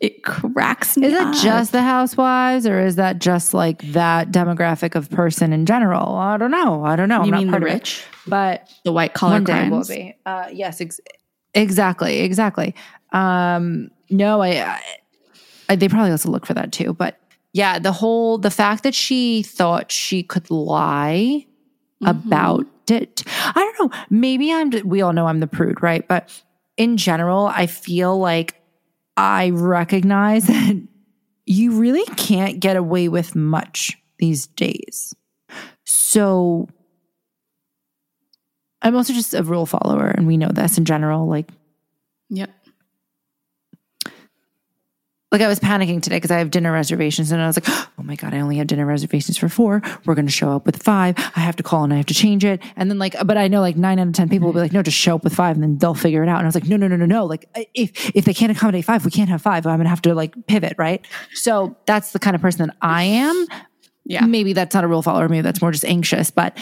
[0.00, 1.42] it cracks me Is that up.
[1.42, 6.16] just the housewives or is that just like that demographic of person in general?
[6.16, 6.84] I don't know.
[6.84, 7.18] I don't know.
[7.18, 7.66] you I'm not mean the of it.
[7.66, 10.16] rich But the white collar one day will be.
[10.26, 11.00] Uh, yes, ex-
[11.54, 12.74] exactly, exactly.
[13.12, 14.80] Um, no, I, I,
[15.68, 16.92] I, they probably also look for that too.
[16.92, 17.20] But
[17.54, 21.46] yeah, the whole the fact that she thought she could lie
[22.02, 22.28] Mm-hmm.
[22.28, 23.22] about it.
[23.26, 23.98] I don't know.
[24.10, 24.70] Maybe I'm.
[24.84, 26.06] We all know I'm the prude, right?
[26.06, 26.28] But
[26.76, 28.60] in general, I feel like
[29.16, 30.86] I recognize that
[31.46, 35.14] you really can't get away with much these days.
[35.84, 36.68] So
[38.82, 41.26] I'm also just a rule follower, and we know this in general.
[41.26, 41.48] Like,
[42.28, 42.50] yep
[45.34, 47.64] like I was panicking today because I have dinner reservations, and I was like,
[47.98, 49.82] "Oh my god, I only have dinner reservations for four.
[50.06, 51.16] We're going to show up with five.
[51.34, 53.48] I have to call and I have to change it." And then like, but I
[53.48, 55.34] know like nine out of ten people will be like, "No, just show up with
[55.34, 57.06] five, and then they'll figure it out." And I was like, "No, no, no, no,
[57.06, 57.26] no.
[57.26, 59.66] Like, if if they can't accommodate five, we can't have five.
[59.66, 62.76] I'm going to have to like pivot, right?" So that's the kind of person that
[62.80, 63.46] I am.
[64.04, 66.58] yeah maybe that's not a rule follower maybe that's more just anxious but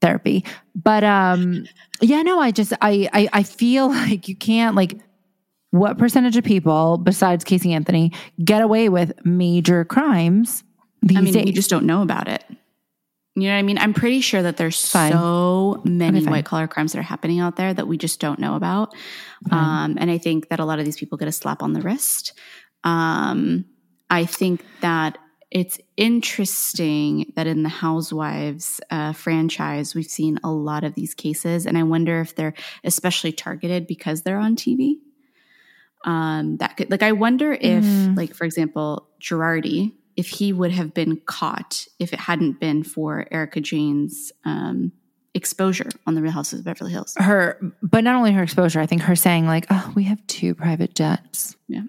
[0.00, 0.42] therapy
[0.74, 1.66] but um
[2.00, 4.98] yeah no i just I, I i feel like you can't like
[5.70, 8.12] what percentage of people besides casey anthony
[8.44, 10.64] get away with major crimes
[11.02, 11.44] these i mean days?
[11.44, 12.44] we just don't know about it.
[13.38, 13.76] You know what i mean?
[13.78, 15.12] I'm pretty sure that there's Fine.
[15.12, 18.38] so many Okay, white collar crimes that are happening out there that we just don't
[18.38, 18.94] know about.
[19.50, 21.80] Um, and i think that a lot of these people get a slap on the
[21.82, 22.32] wrist.
[22.84, 23.66] Um,
[24.08, 25.18] i think that
[25.50, 31.66] it's interesting that in the Housewives uh, franchise, we've seen a lot of these cases,
[31.66, 34.96] and I wonder if they're especially targeted because they're on TV.
[36.04, 37.84] Um, that could, like, I wonder if,
[38.16, 43.26] like, for example, Girardi, if he would have been caught if it hadn't been for
[43.30, 44.92] Erika Jayne's um,
[45.34, 47.14] exposure on the Real Houses of Beverly Hills.
[47.18, 50.54] her but not only her exposure i think her saying like oh we have two
[50.54, 51.82] private jets Yeah.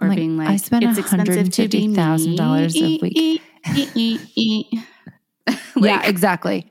[0.00, 2.98] Or Like, being like, I spent it's expensive to be $150,000 a me.
[3.00, 3.16] week.
[3.16, 3.40] E,
[3.76, 4.80] e, e, e.
[5.76, 6.68] yeah exactly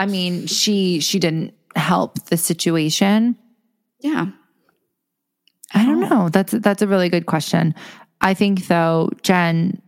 [0.00, 3.36] i mean she she didn't help the situation
[4.00, 4.26] yeah.
[5.74, 6.08] I don't oh.
[6.08, 6.28] know.
[6.28, 7.74] That's that's a really good question.
[8.20, 9.80] I think though, Jen.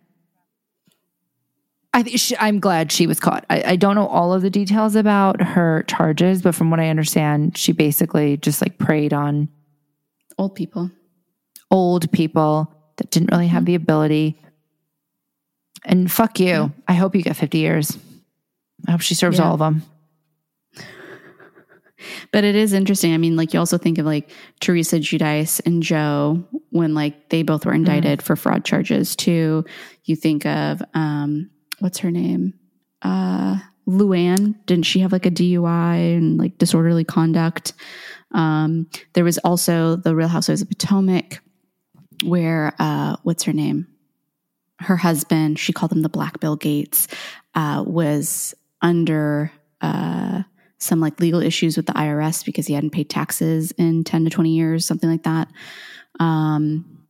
[1.93, 3.45] I th- she, I'm glad she was caught.
[3.51, 6.89] I, I don't know all of the details about her charges, but from what I
[6.89, 9.49] understand, she basically just like preyed on
[10.39, 10.91] Old people.
[11.71, 13.67] old people that didn't really have mm-hmm.
[13.67, 14.41] the ability.
[15.85, 16.55] And fuck you.
[16.55, 16.81] Mm-hmm.
[16.87, 17.99] I hope you get 50 years.
[18.87, 19.47] I hope she serves Yeah.
[19.47, 19.83] all of them.
[22.33, 23.15] But it is interesting.
[23.15, 24.31] I mean, like you also think of like
[24.61, 29.65] Teresa Giudice and Joe when like they both were indicted for fraud charges too.
[30.05, 31.51] You think of um
[31.81, 32.55] what's her name?
[33.03, 33.59] Uh
[33.89, 34.55] Luann.
[34.67, 37.73] Didn't she have like a DUI and like disorderly conduct?
[38.33, 41.43] Um there was also the Real Housewives of Potomac
[42.25, 43.87] where uh what's her name?
[44.79, 47.07] Her husband, she called him the Black Bill Gates,
[47.55, 50.43] uh, was under uh
[50.81, 54.31] some like legal issues with the IRS because he hadn't paid taxes in 10 to
[54.31, 55.49] 20 years, something like that.
[56.19, 57.07] Um,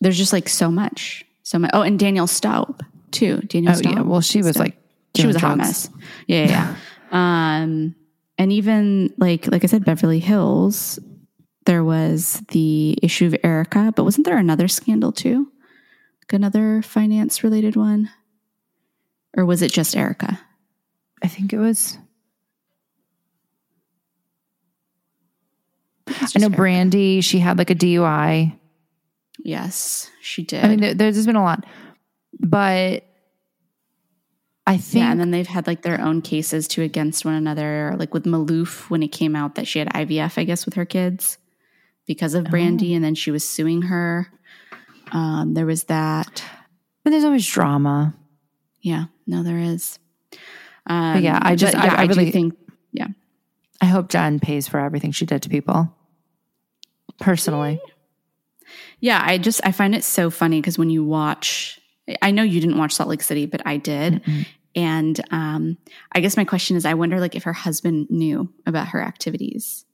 [0.00, 1.70] there's just like so much, so much.
[1.74, 3.36] Oh, and Danielle Staub too.
[3.42, 3.92] Danielle Oh, Staub.
[3.94, 4.00] yeah.
[4.00, 4.66] Well, she was Staub.
[4.66, 4.76] like,
[5.14, 5.90] she was a hot mess.
[6.26, 6.76] Yeah, yeah.
[7.12, 7.60] yeah.
[7.62, 7.94] um,
[8.38, 10.98] and even like, like I said, Beverly Hills,
[11.66, 15.52] there was the issue of Erika, but wasn't there another scandal too?
[16.22, 18.10] Like another finance related one?
[19.36, 20.40] Or was it just Erika?
[21.22, 21.98] I think it was.
[26.36, 28.56] I know Brandi, she had like a DUI.
[29.44, 30.64] Yes, she did.
[30.64, 31.64] I mean, there, there's been a lot,
[32.38, 33.04] but
[34.66, 37.94] I think Yeah, and then they've had like their own cases too against one another,
[37.98, 40.84] like with Maloof when it came out that she had IVF, I guess, with her
[40.84, 41.38] kids
[42.06, 44.28] because of Brandi, and then she was suing her.
[45.10, 46.42] Um, there was that.
[47.04, 48.14] but there's always drama.
[48.80, 49.98] Yeah, no, there is.
[50.86, 52.54] Um, But yeah, I just- but I- I really- think.
[52.92, 53.08] Yeah,
[53.80, 55.92] I hope Jen pays for everything she did to people.
[57.22, 57.80] Personally.
[59.00, 59.22] yeah.
[59.24, 61.80] I just I find it so funny because when you watch,
[62.20, 64.22] I know you didn't watch Salt Lake City, but I did.
[64.74, 65.76] And um,
[66.12, 69.84] I guess my question is, I wonder like if her husband knew about her activities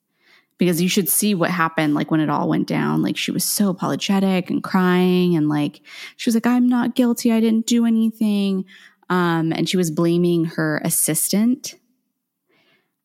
[0.59, 3.03] because you should see what happened like when it all went down.
[3.03, 5.81] Like she was so apologetic and crying, and like
[6.17, 7.33] she was like, "I'm not guilty.
[7.33, 8.65] I didn't do anything,"
[9.09, 11.75] um, and she was blaming her assistant.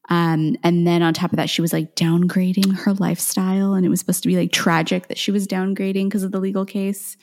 [0.09, 3.89] Um, and then on top of that, she was like downgrading her lifestyle, and it
[3.89, 7.17] was supposed to be like tragic that she was downgrading because of the legal case.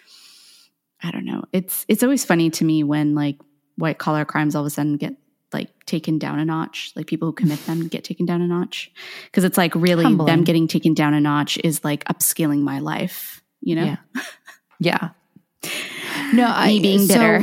[1.02, 1.44] I don't know.
[1.52, 3.38] It's it's always funny to me when like
[3.76, 5.14] white collar crimes all of a sudden get
[5.52, 6.92] like taken down a notch.
[6.96, 8.90] Like people who commit them get taken down a notch
[9.24, 10.26] because it's like really Humbling.
[10.26, 13.42] them getting taken down a notch is like upscaling my life.
[13.60, 13.96] You know, Yeah.
[14.82, 15.10] Yeah.
[16.32, 17.40] No, I me being so bitter.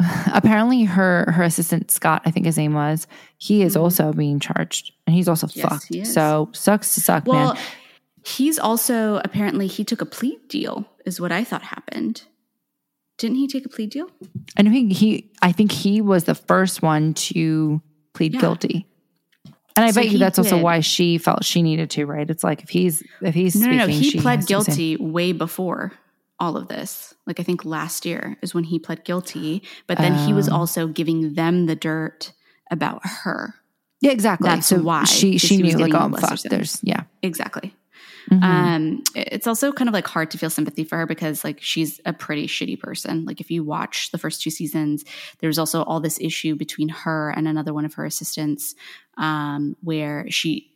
[0.32, 3.06] apparently her her assistant Scott, I think his name was,
[3.38, 5.58] he is also being charged and he's also Mm-hmm.
[5.60, 5.86] Yes, fucked.
[5.88, 6.04] he.
[6.04, 7.62] So sucks to suck, well, man.
[8.24, 12.22] he's also apparently he took a plea deal, is what I thought happened.
[13.16, 14.08] Didn't he take a plea deal?
[14.56, 17.82] I know he, he I think he was the first one to
[18.14, 18.40] plead Yeah.
[18.40, 18.86] guilty.
[19.76, 22.28] And I So bet you that's also why she felt she needed to, right?
[22.28, 23.84] It's like if he's if he's No, no, no.
[23.84, 25.92] speaking, He she pled has to say- guilty way before
[26.40, 27.14] all of this.
[27.26, 30.54] Like I think last year is when he pled guilty, but then he was Oh.
[30.56, 32.32] also giving them the dirt
[32.70, 33.54] about her.
[34.00, 34.48] Yeah, exactly.
[34.48, 37.02] That's so why, she she knew like oh fuck, there's yeah.
[37.22, 37.74] Exactly.
[38.30, 38.42] Mhm.
[38.42, 41.98] Um, it's also kind of like hard to feel sympathy for her because like she's
[42.04, 43.24] a pretty shitty person.
[43.24, 45.04] Like if you watch the first two seasons,
[45.40, 48.74] there's also all this issue between her and another one of her assistants,
[49.16, 50.70] um, where she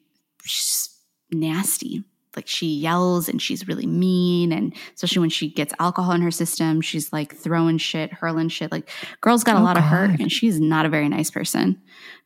[0.44, 0.88] she's
[1.30, 2.02] nasty.
[2.36, 6.30] Like she yells and she's really mean, and especially when she gets alcohol in her
[6.30, 8.72] system, she's like throwing shit, hurling shit.
[8.72, 8.88] Like
[9.20, 11.80] girl's got a Oh, lot of hurt, and she's not a very nice person,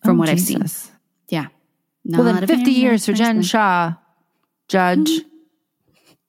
[0.04, 0.60] from Oh, what I've seen.
[0.62, 0.90] Jesus.
[1.28, 1.46] Yeah.
[2.04, 3.42] Well, then 50 years for Jen.
[3.42, 3.94] Shah,
[4.68, 5.10] judge.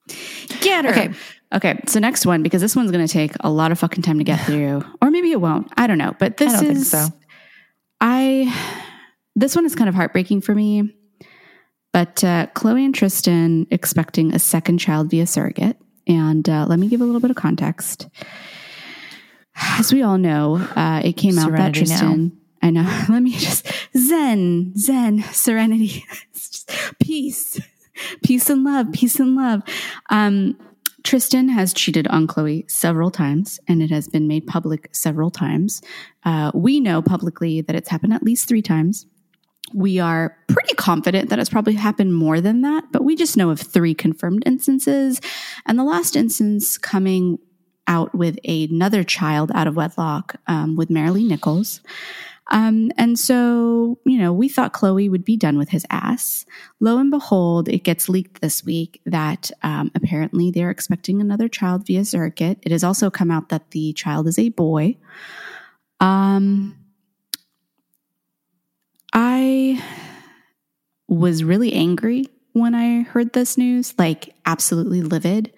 [0.61, 0.91] Get her.
[0.91, 1.09] Okay.
[1.53, 1.79] Okay.
[1.87, 4.23] So next one, because this one's going to take a lot of fucking time to
[4.23, 5.71] get through, or maybe it won't.
[5.77, 6.15] I don't know.
[6.17, 6.89] But this I don't think is.
[6.91, 7.07] so.
[8.01, 8.53] I.
[9.35, 10.95] This one is kind of heartbreaking for me.
[11.97, 16.89] But uh, Khloé and Tristan expecting a second child via surrogate, and uh, let me
[16.89, 18.07] give a little bit of context.
[19.55, 21.99] As we all know, uh, it came out that Serenity now.
[21.99, 22.37] Tristan.
[22.61, 23.03] I know.
[23.09, 23.67] Let me just
[23.97, 26.05] zen, zen, serenity,
[27.01, 27.59] peace,
[28.23, 29.63] peace and love, peace and love.
[30.11, 30.55] Um,
[31.03, 35.81] Tristan has cheated on Khloé several times, and it has been made public several times.
[36.23, 39.07] Uh, we know publicly that it's happened at least three times.
[39.73, 43.49] We are pretty confident that it's probably happened more than that, but we just know
[43.49, 45.19] of three confirmed instances.
[45.65, 47.39] And the last instance coming
[47.87, 51.81] out with another child out of wedlock um, with Maralee Nichols.
[52.49, 56.45] Um, and so, you know, we thought Khloé would be done with his ass.
[56.79, 61.85] Lo and behold, it gets leaked this week that um, apparently they're expecting another child
[61.85, 62.59] via surrogate.
[62.61, 64.95] It has also come out that the child is a boy.
[65.99, 66.77] Um,
[69.19, 69.83] I
[71.07, 75.51] was really angry when I heard this news, like absolutely livid.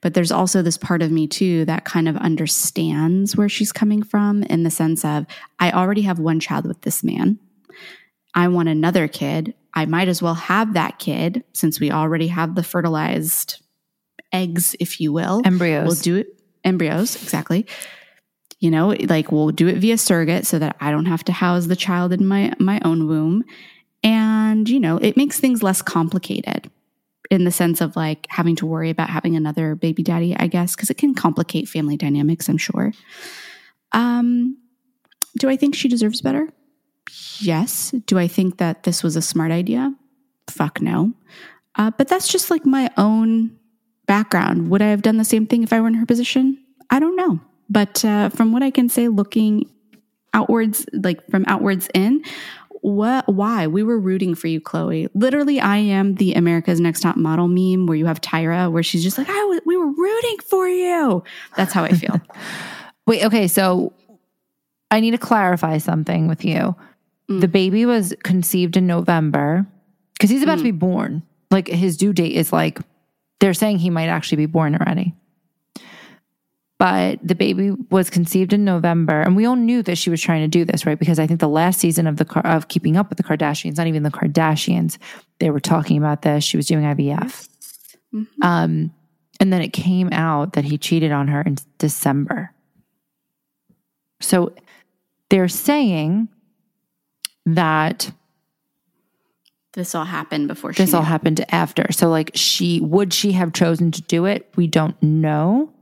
[0.00, 4.02] But there's also this part of me too that kind of understands where she's coming
[4.02, 5.26] from in the sense of
[5.58, 7.38] I already have one child with this man.
[8.34, 9.52] I want another kid.
[9.74, 13.60] I might as well have that kid since we already have the fertilized
[14.32, 15.42] eggs, if you will.
[15.44, 15.86] Embryos.
[15.86, 16.28] We'll do it
[16.64, 17.66] embryos, exactly.
[18.62, 21.66] You know, like we'll do it via surrogate so that I don't have to house
[21.66, 23.44] the child in my my own womb.
[24.04, 26.70] And, you know, it makes things less complicated
[27.28, 30.76] in the sense of like having to worry about having another baby daddy, I guess,
[30.76, 32.92] because it can complicate family dynamics, I'm sure.
[33.90, 34.58] Um,
[35.38, 36.48] do I think she deserves better?
[37.40, 37.92] Yes.
[38.06, 39.92] Do I think that this was a smart idea?
[40.48, 41.14] Fuck no.
[41.74, 43.58] Uh, but that's just like my own
[44.06, 44.70] background.
[44.70, 46.58] Would I have done the same thing if I were in her position?
[46.90, 47.40] I don't know.
[47.72, 49.70] But uh, from what I can say, looking
[50.34, 52.22] outwards, like from outwards in,
[52.82, 53.26] what?
[53.32, 53.66] Why?
[53.66, 55.08] We were rooting for you, Khloé.
[55.14, 59.02] Literally, I am the America's Next Top Model meme where you have Tyra, where she's
[59.02, 61.24] just like, "I was, we were rooting for you."
[61.56, 62.20] That's how I feel.
[63.06, 63.94] Wait, okay, so
[64.90, 66.76] I need to clarify something with you.
[67.30, 67.40] Mm.
[67.40, 69.66] The baby was conceived in November
[70.12, 71.22] because he's about to be born.
[71.50, 72.80] Like his due date is like
[73.40, 75.14] they're saying he might actually be born already.
[76.82, 80.42] But the baby was conceived in November, and we all knew that she was trying
[80.42, 80.98] to do this, right?
[80.98, 83.86] Because I think the last season of the of Keeping Up with the Kardashians, not
[83.86, 84.98] even the Kardashians,
[85.38, 86.42] they were talking about this.
[86.42, 87.48] She was doing IVF,
[88.12, 88.42] mm-hmm.
[88.42, 88.92] um,
[89.38, 92.50] and then it came out that he cheated on her in December.
[94.18, 94.52] So
[95.28, 96.30] they're saying
[97.46, 98.10] that
[99.74, 101.92] this all happened before this all happened after.
[101.92, 104.50] So like she would she have chosen to do it?
[104.56, 105.72] We don't know.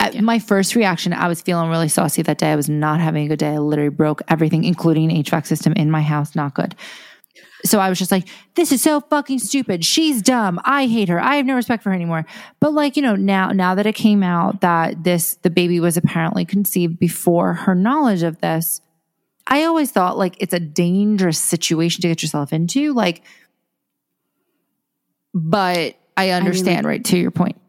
[0.00, 0.20] Yeah.
[0.20, 2.52] My first reaction, I was feeling really saucy that day.
[2.52, 3.50] I was not having a good day.
[3.50, 6.34] I literally broke everything, including an HVAC system in my house.
[6.34, 6.74] Not good.
[7.64, 9.84] So I was just like, this is so fucking stupid.
[9.84, 10.58] She's dumb.
[10.64, 11.20] I hate her.
[11.20, 12.24] I have no respect for her anymore.
[12.58, 15.96] But like, you know, now now that it came out that this the baby was
[15.96, 18.80] apparently conceived before her knowledge of this,
[19.46, 22.94] I always thought like it's a dangerous situation to get yourself into.
[22.94, 23.22] Like,
[25.34, 27.60] but I understand, I mean, right, to your point.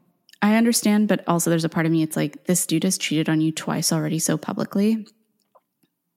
[0.41, 3.29] I understand, but also there's a part of me, it's like this dude has cheated
[3.29, 5.05] on you twice already so publicly.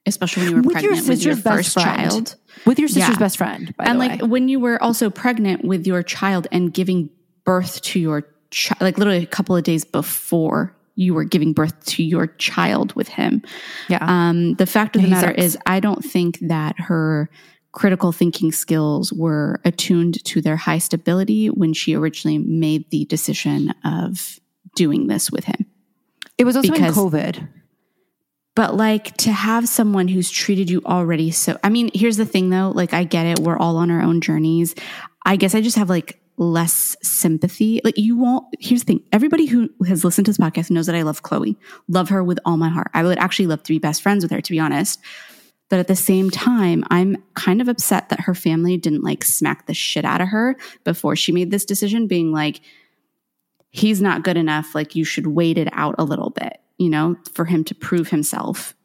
[0.06, 2.10] Especially when you were with pregnant your with your first friend.
[2.10, 2.36] child.
[2.66, 3.18] With your sister's yeah.
[3.18, 3.74] best friend.
[3.78, 4.28] and like way.
[4.28, 7.08] when you were also pregnant with your child and giving
[7.44, 11.84] birth to your child, like literally a couple of days before you were giving birth
[11.86, 13.42] to your child with him.
[13.88, 13.98] Yeah.
[14.00, 17.28] Um, the fact of the matter is, I don't think that her
[17.74, 23.74] critical thinking skills were attuned to their high stability when she originally made the decision
[23.84, 24.38] of
[24.76, 25.66] doing this with him.
[26.38, 27.48] It was also because, in COVID.
[28.54, 32.50] But like to have someone who's treated you already so I mean, here's the thing
[32.50, 34.74] though, like I get it, we're all on our own journeys.
[35.26, 37.80] I guess I just have like less sympathy.
[37.82, 39.02] Like you won't, here's the thing.
[39.12, 41.56] Everybody who has listened to this podcast knows that I love Khloé.
[41.88, 42.90] love her with all my heart.
[42.94, 45.00] I would actually love to be best friends with her, to be honest.
[45.74, 49.66] But at the same time, I'm kind of upset that her family didn't like smack
[49.66, 50.54] the shit out of her
[50.84, 52.60] before she made this decision, being like,
[53.72, 54.72] he's not good enough.
[54.72, 58.10] Like you should wait it out a little bit, you know, for him to prove
[58.10, 58.76] himself.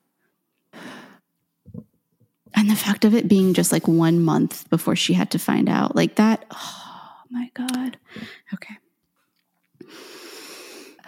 [2.56, 5.70] And the fact of it being just like one month before she had to find
[5.70, 6.44] out, like that.
[6.50, 7.98] Oh, my God.
[8.52, 8.80] Okay.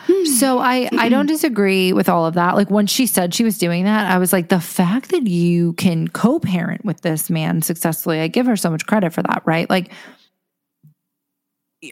[0.07, 0.25] Hmm.
[0.25, 1.33] So I I don't hmm.
[1.33, 2.55] disagree with all of that.
[2.55, 5.73] Like when she said she was doing that, I was like the fact that you
[5.73, 8.19] can co-parent with this man successfully.
[8.19, 9.69] I give her so much credit for that, right?
[9.69, 9.91] Like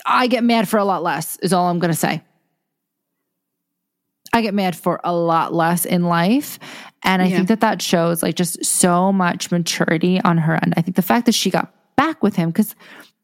[0.06, 2.22] I get mad for a lot less is all I'm going to say.
[4.32, 6.60] I get mad for a lot less in life
[7.04, 7.38] and I yeah.
[7.38, 10.74] think that that shows like just so much maturity on her end.
[10.78, 12.76] I think the fact that she got back with him cuz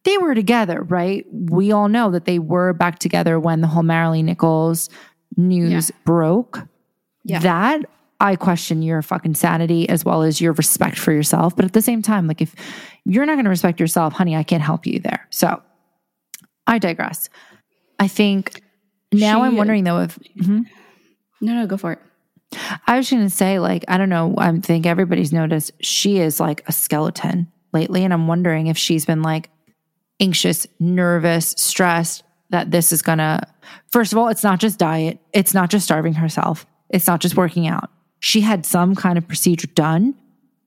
[0.06, 1.26] they were together, right?
[1.32, 4.90] We all know that they were back together when the whole Maralee Nichols
[5.36, 5.96] news yeah.
[6.06, 6.66] broke.
[7.24, 7.40] Yeah.
[7.40, 7.82] That
[8.20, 11.56] I question your fucking sanity as well as your respect for yourself.
[11.56, 12.56] But at the same time, like if
[13.04, 15.28] you're not going to respect yourself, honey, I can't help you there.
[15.32, 15.62] So
[16.66, 17.30] I digress.
[18.00, 18.62] I think
[19.12, 20.18] now she, I'm wondering though if.
[20.38, 20.62] Mm-hmm.
[21.42, 22.00] No, no, go for it.
[22.88, 24.36] I was going to say, like, I don't know.
[24.38, 28.04] I think everybody's noticed she is like a skeleton lately.
[28.04, 29.50] And I'm wondering if she's been like,
[30.20, 33.42] anxious, nervous, stressed that this is gonna,
[33.92, 37.36] first of all, it's not just diet, it's not just starving herself, it's not just
[37.36, 37.90] working out.
[38.20, 40.16] She had some kind of procedure done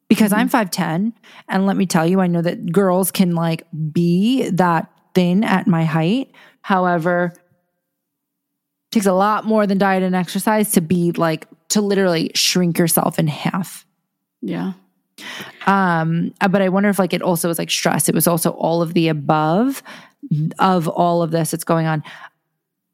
[0.09, 0.41] because mm-hmm.
[0.57, 1.13] I'm 5'10.
[1.49, 5.67] And let me tell you, I know that girls can like be that thin at
[5.67, 6.31] my height.
[6.63, 7.41] However, it
[8.93, 13.19] takes a lot more than diet and exercise to be like to literally shrink yourself
[13.19, 13.87] in half.
[14.41, 14.73] Yeah.
[15.67, 18.09] Um, uh, but I wonder if like it also was like stress.
[18.09, 19.83] It was also all of the above
[20.59, 22.03] of all of this that's going on.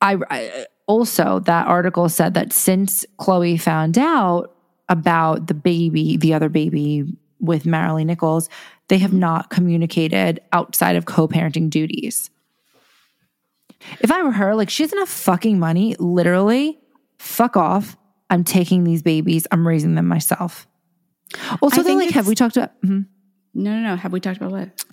[0.00, 4.54] I, I also that article said that since Khloé found out
[4.88, 7.04] about the baby, the other baby
[7.40, 8.48] with Maralee Nichols,
[8.88, 12.30] they have not communicated outside of co-parenting duties.
[14.00, 16.78] If I were her, like she has enough fucking money, literally,
[17.18, 17.96] fuck off.
[18.30, 19.46] I'm taking these babies.
[19.50, 20.66] I'm raising them myself.
[21.62, 22.80] Also, then, like, have we talked about?
[22.82, 23.02] Mm-hmm.
[23.54, 23.96] No, no, no.
[23.96, 24.84] Have we talked about what?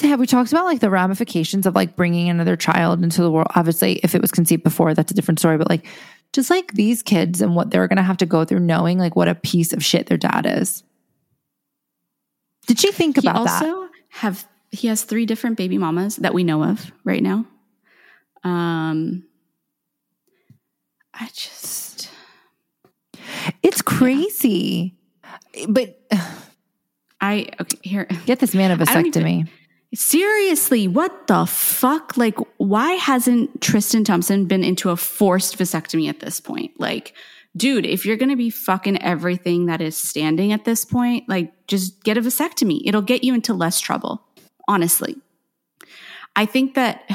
[0.00, 3.46] Have we talked about like the ramifications of like bringing another child into the world?
[3.54, 5.56] Obviously, if it was conceived before, that's a different story.
[5.56, 5.86] But like,
[6.32, 9.14] just like these kids and what they're going to have to go through, knowing like
[9.14, 10.82] what a piece of shit their dad is.
[12.66, 13.90] Did she think about also that?
[14.08, 17.46] Have he has three different baby mamas that we know of right now.
[18.42, 19.24] Um,
[21.14, 22.10] I just,
[23.62, 24.96] it's crazy.
[25.68, 26.00] But
[27.20, 29.40] I okay, here get this man a vasectomy.
[29.40, 29.48] Even,
[29.94, 32.16] seriously, what the fuck?
[32.16, 36.72] Like, why hasn't Tristan Thompson been into a forced vasectomy at this point?
[36.78, 37.14] Like,
[37.56, 42.02] dude, if you're gonna be fucking everything that is standing at this point, like, just
[42.02, 42.82] get a vasectomy.
[42.84, 44.26] It'll get you into less trouble.
[44.68, 45.16] Honestly,
[46.34, 47.08] I think that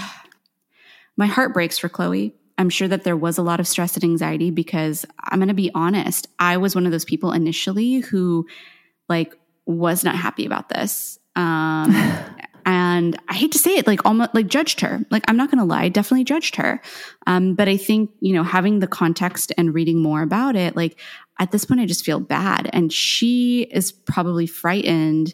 [1.18, 2.34] my heart breaks for Khloé.
[2.58, 5.54] I'm sure that there was a lot of stress and anxiety because I'm going to
[5.54, 8.48] be honest, I was one of those people initially who
[9.08, 9.34] like
[9.66, 11.20] was not happy about this.
[11.36, 11.96] Um,
[12.66, 15.00] and I hate to say it, like almost like judged her.
[15.12, 16.82] Like I'm not going to lie, definitely judged her.
[17.26, 21.00] Um, but I think you know having the context and reading more about it, like
[21.40, 25.34] at this point, I just feel bad, and she is probably frightened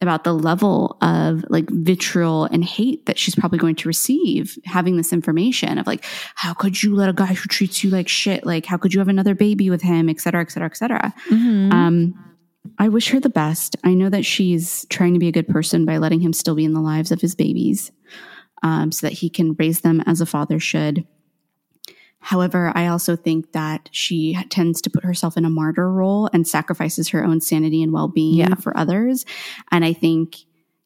[0.00, 4.96] about the level of like vitriol and hate that she's probably going to receive having
[4.96, 8.44] this information of like how could you let a guy who treats you like shit
[8.44, 11.14] like how could you have another baby with him et cetera et cetera et cetera
[11.30, 11.72] mm-hmm.
[11.72, 12.14] um,
[12.78, 13.76] I wish her the best.
[13.84, 16.64] I know that she's trying to be a good person by letting him still be
[16.64, 17.92] in the lives of his babies
[18.62, 21.06] um, so that he can raise them as a father should.
[22.24, 26.48] However, I also think that she tends to put herself in a martyr role and
[26.48, 28.54] sacrifices her own sanity and well being yeah.
[28.54, 29.26] for others.
[29.70, 30.38] And I think,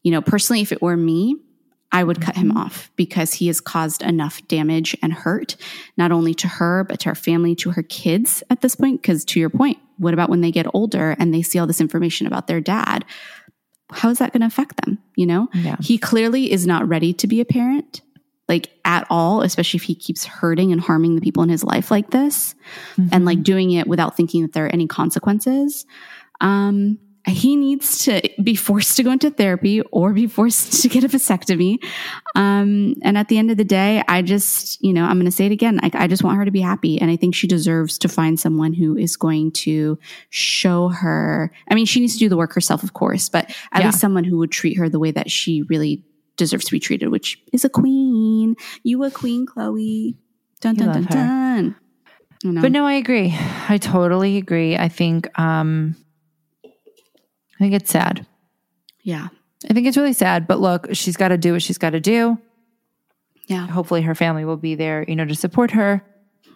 [0.02, 1.36] you know, personally, if it were me,
[1.92, 2.58] I would cut him mm-hmm.
[2.58, 5.54] off because he has caused enough damage and hurt,
[5.96, 9.00] not only to her, but to her family, to her kids at this point.
[9.00, 11.80] Because to your point, what about when they get older and they see all this
[11.80, 13.04] information about their dad?
[13.92, 14.98] How is that going to affect them?
[15.14, 15.76] You know, yeah.
[15.80, 18.00] he clearly is not ready to be a parent,
[18.48, 21.90] like at all, especially if he keeps hurting and harming the people in his life
[21.90, 22.54] like this
[22.96, 23.08] mm-hmm.
[23.12, 25.86] and like doing it without thinking that there are any consequences.
[26.40, 31.04] Um, he needs to be forced to go into therapy or be forced to get
[31.04, 31.82] a vasectomy.
[32.34, 35.32] Um, and at the end of the day, I just, you know, I'm going to
[35.32, 35.80] say it again.
[35.82, 37.00] I, I just want her to be happy.
[37.00, 39.98] And I think she deserves to find someone who is going to
[40.30, 41.52] show her.
[41.70, 43.86] I mean, she needs to do the work herself, of course, but at yeah.
[43.86, 46.02] least someone who would treat her the way that she really
[46.38, 48.56] deserves to be treated, which is a queen.
[48.82, 50.14] You a queen, Khloé.
[50.60, 51.76] Dun, dun, dun, dun.
[52.60, 53.36] But no, I agree.
[53.68, 54.76] I totally agree.
[54.76, 55.96] I think, um,
[56.64, 58.26] I think it's sad.
[59.02, 59.28] Yeah.
[59.68, 62.00] I think it's really sad, but look, she's got to do what she's got to
[62.00, 62.38] do.
[63.46, 63.66] Yeah.
[63.66, 66.04] Hopefully her family will be there, you know, to support her.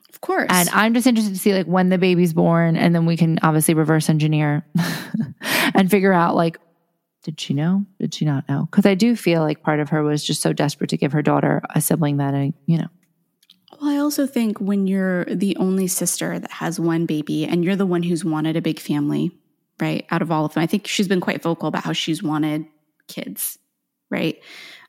[0.09, 0.47] Of course.
[0.51, 3.39] And I'm just interested to see like when the baby's born and then we can
[3.43, 4.65] obviously reverse engineer
[5.75, 6.59] and figure out like
[7.23, 7.85] did she know?
[8.01, 8.69] Did she not know?
[8.71, 11.23] Cuz I do feel like part of her was just so desperate to give her
[11.23, 12.89] daughter a sibling that I, you know.
[13.81, 17.77] Well, I also think when you're the only sister that has one baby and you're
[17.77, 19.33] the one who's wanted a big family,
[19.81, 20.07] right?
[20.11, 22.67] Out of all of them, I think she's been quite vocal about how she's wanted
[23.09, 23.59] kids,
[24.11, 24.41] right?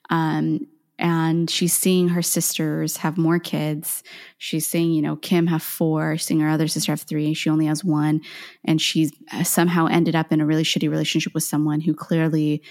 [0.09, 0.67] Um,
[0.99, 4.03] and she's seeing her sisters have more kids.
[4.37, 7.33] She's seeing, you know, Kim have four, she's seeing her other sister have three.
[7.33, 8.21] She only has one.
[8.63, 12.61] And she's uh, somehow ended up in a really shitty relationship with someone who clearly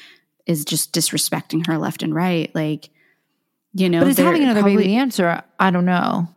[0.47, 2.53] is just disrespecting her left and right.
[2.55, 2.91] Like,
[3.75, 5.43] you know, but is having another probably, baby the answer?
[5.59, 6.29] I don't know.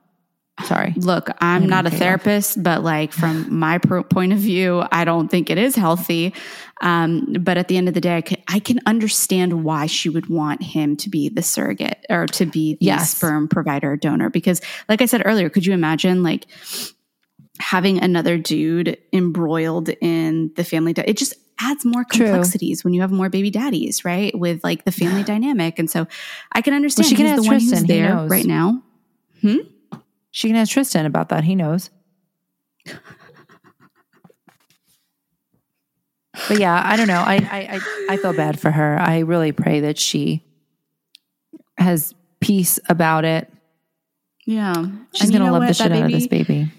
[0.63, 0.93] Sorry.
[0.95, 5.27] Look, I'm not a therapist, but like from my pro- point of view, I don't
[5.27, 6.33] think it is healthy.
[6.81, 10.09] Um, but at the end of the day, I can, I can, understand why she
[10.09, 13.11] would want him to be the surrogate or to be the yes.
[13.15, 14.29] sperm provider donor.
[14.29, 16.45] Because, like I said earlier, could you imagine like
[17.59, 20.93] having another dude embroiled in the family?
[20.93, 22.89] Di- it just adds more complexities True.
[22.89, 24.37] when you have more baby daddies, right?
[24.37, 25.79] With like the family dynamic.
[25.79, 26.07] And so
[26.51, 28.83] I can understand well, she can he's the Tristan, one who's there right now.
[29.41, 29.57] Hmm?
[30.35, 31.45] She can ask Tristan about that.
[31.45, 31.89] He knows.
[32.83, 32.99] but
[36.59, 37.23] yeah, I don't know.
[37.25, 37.79] I, I I
[38.09, 38.99] I feel bad for her.
[38.99, 40.43] I really pray that she
[41.77, 43.49] has peace about it.
[44.45, 45.69] Yeah, she's gonna love what?
[45.69, 46.69] the shit out of this baby.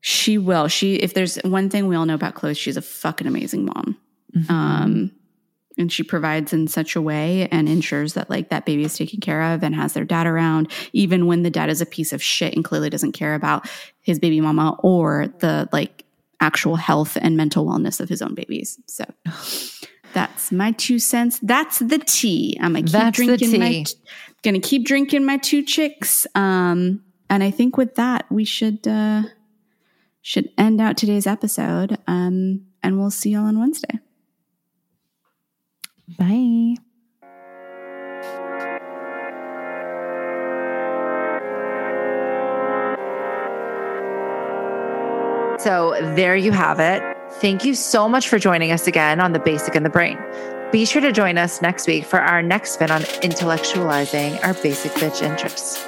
[0.00, 0.68] She will.
[0.68, 3.98] She if there's one thing we all know about Khloé, she's a fucking amazing mom.
[4.34, 4.50] Mm-hmm.
[4.50, 5.12] Um,
[5.78, 9.20] and she provides in such a way and ensures that like that baby is taken
[9.20, 12.22] care of and has their dad around even when the dad is a piece of
[12.22, 13.68] shit and clearly doesn't care about
[14.00, 16.04] his baby mama or the like
[16.42, 18.78] actual health and mental wellness of his own babies.
[18.86, 19.04] So
[20.12, 21.38] that's my two cents.
[21.40, 22.58] That's the tea.
[22.60, 23.84] I'm gonna keep that's drinking my
[24.42, 26.26] gonna keep drinking my two chicks.
[26.34, 29.22] Um and i think with that we should uh
[30.20, 31.96] should end out today's episode.
[32.06, 34.00] Um and we'll see y'all on wednesday
[36.18, 36.76] Bye.
[45.58, 47.02] So there you have it.
[47.34, 50.18] Thank you so much for joining us again on The Basic in the Brain.
[50.72, 54.90] Be sure to join us next week for our next spin on intellectualizing our basic
[54.92, 55.86] bitch interests.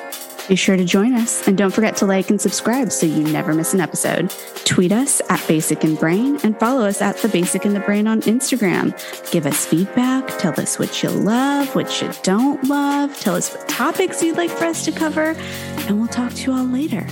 [0.49, 3.55] Be sure to join us and don't forget to like and subscribe so you never
[3.55, 4.31] miss an episode.
[4.65, 8.07] Tweet us at Basic and Brain and follow us at The Basic and the Brain
[8.07, 8.93] on Instagram.
[9.31, 10.27] Give us feedback.
[10.39, 13.19] Tell us what you love, what you don't love.
[13.19, 15.35] Tell us what topics you'd like for us to cover.
[15.87, 17.07] And we'll talk to you all later.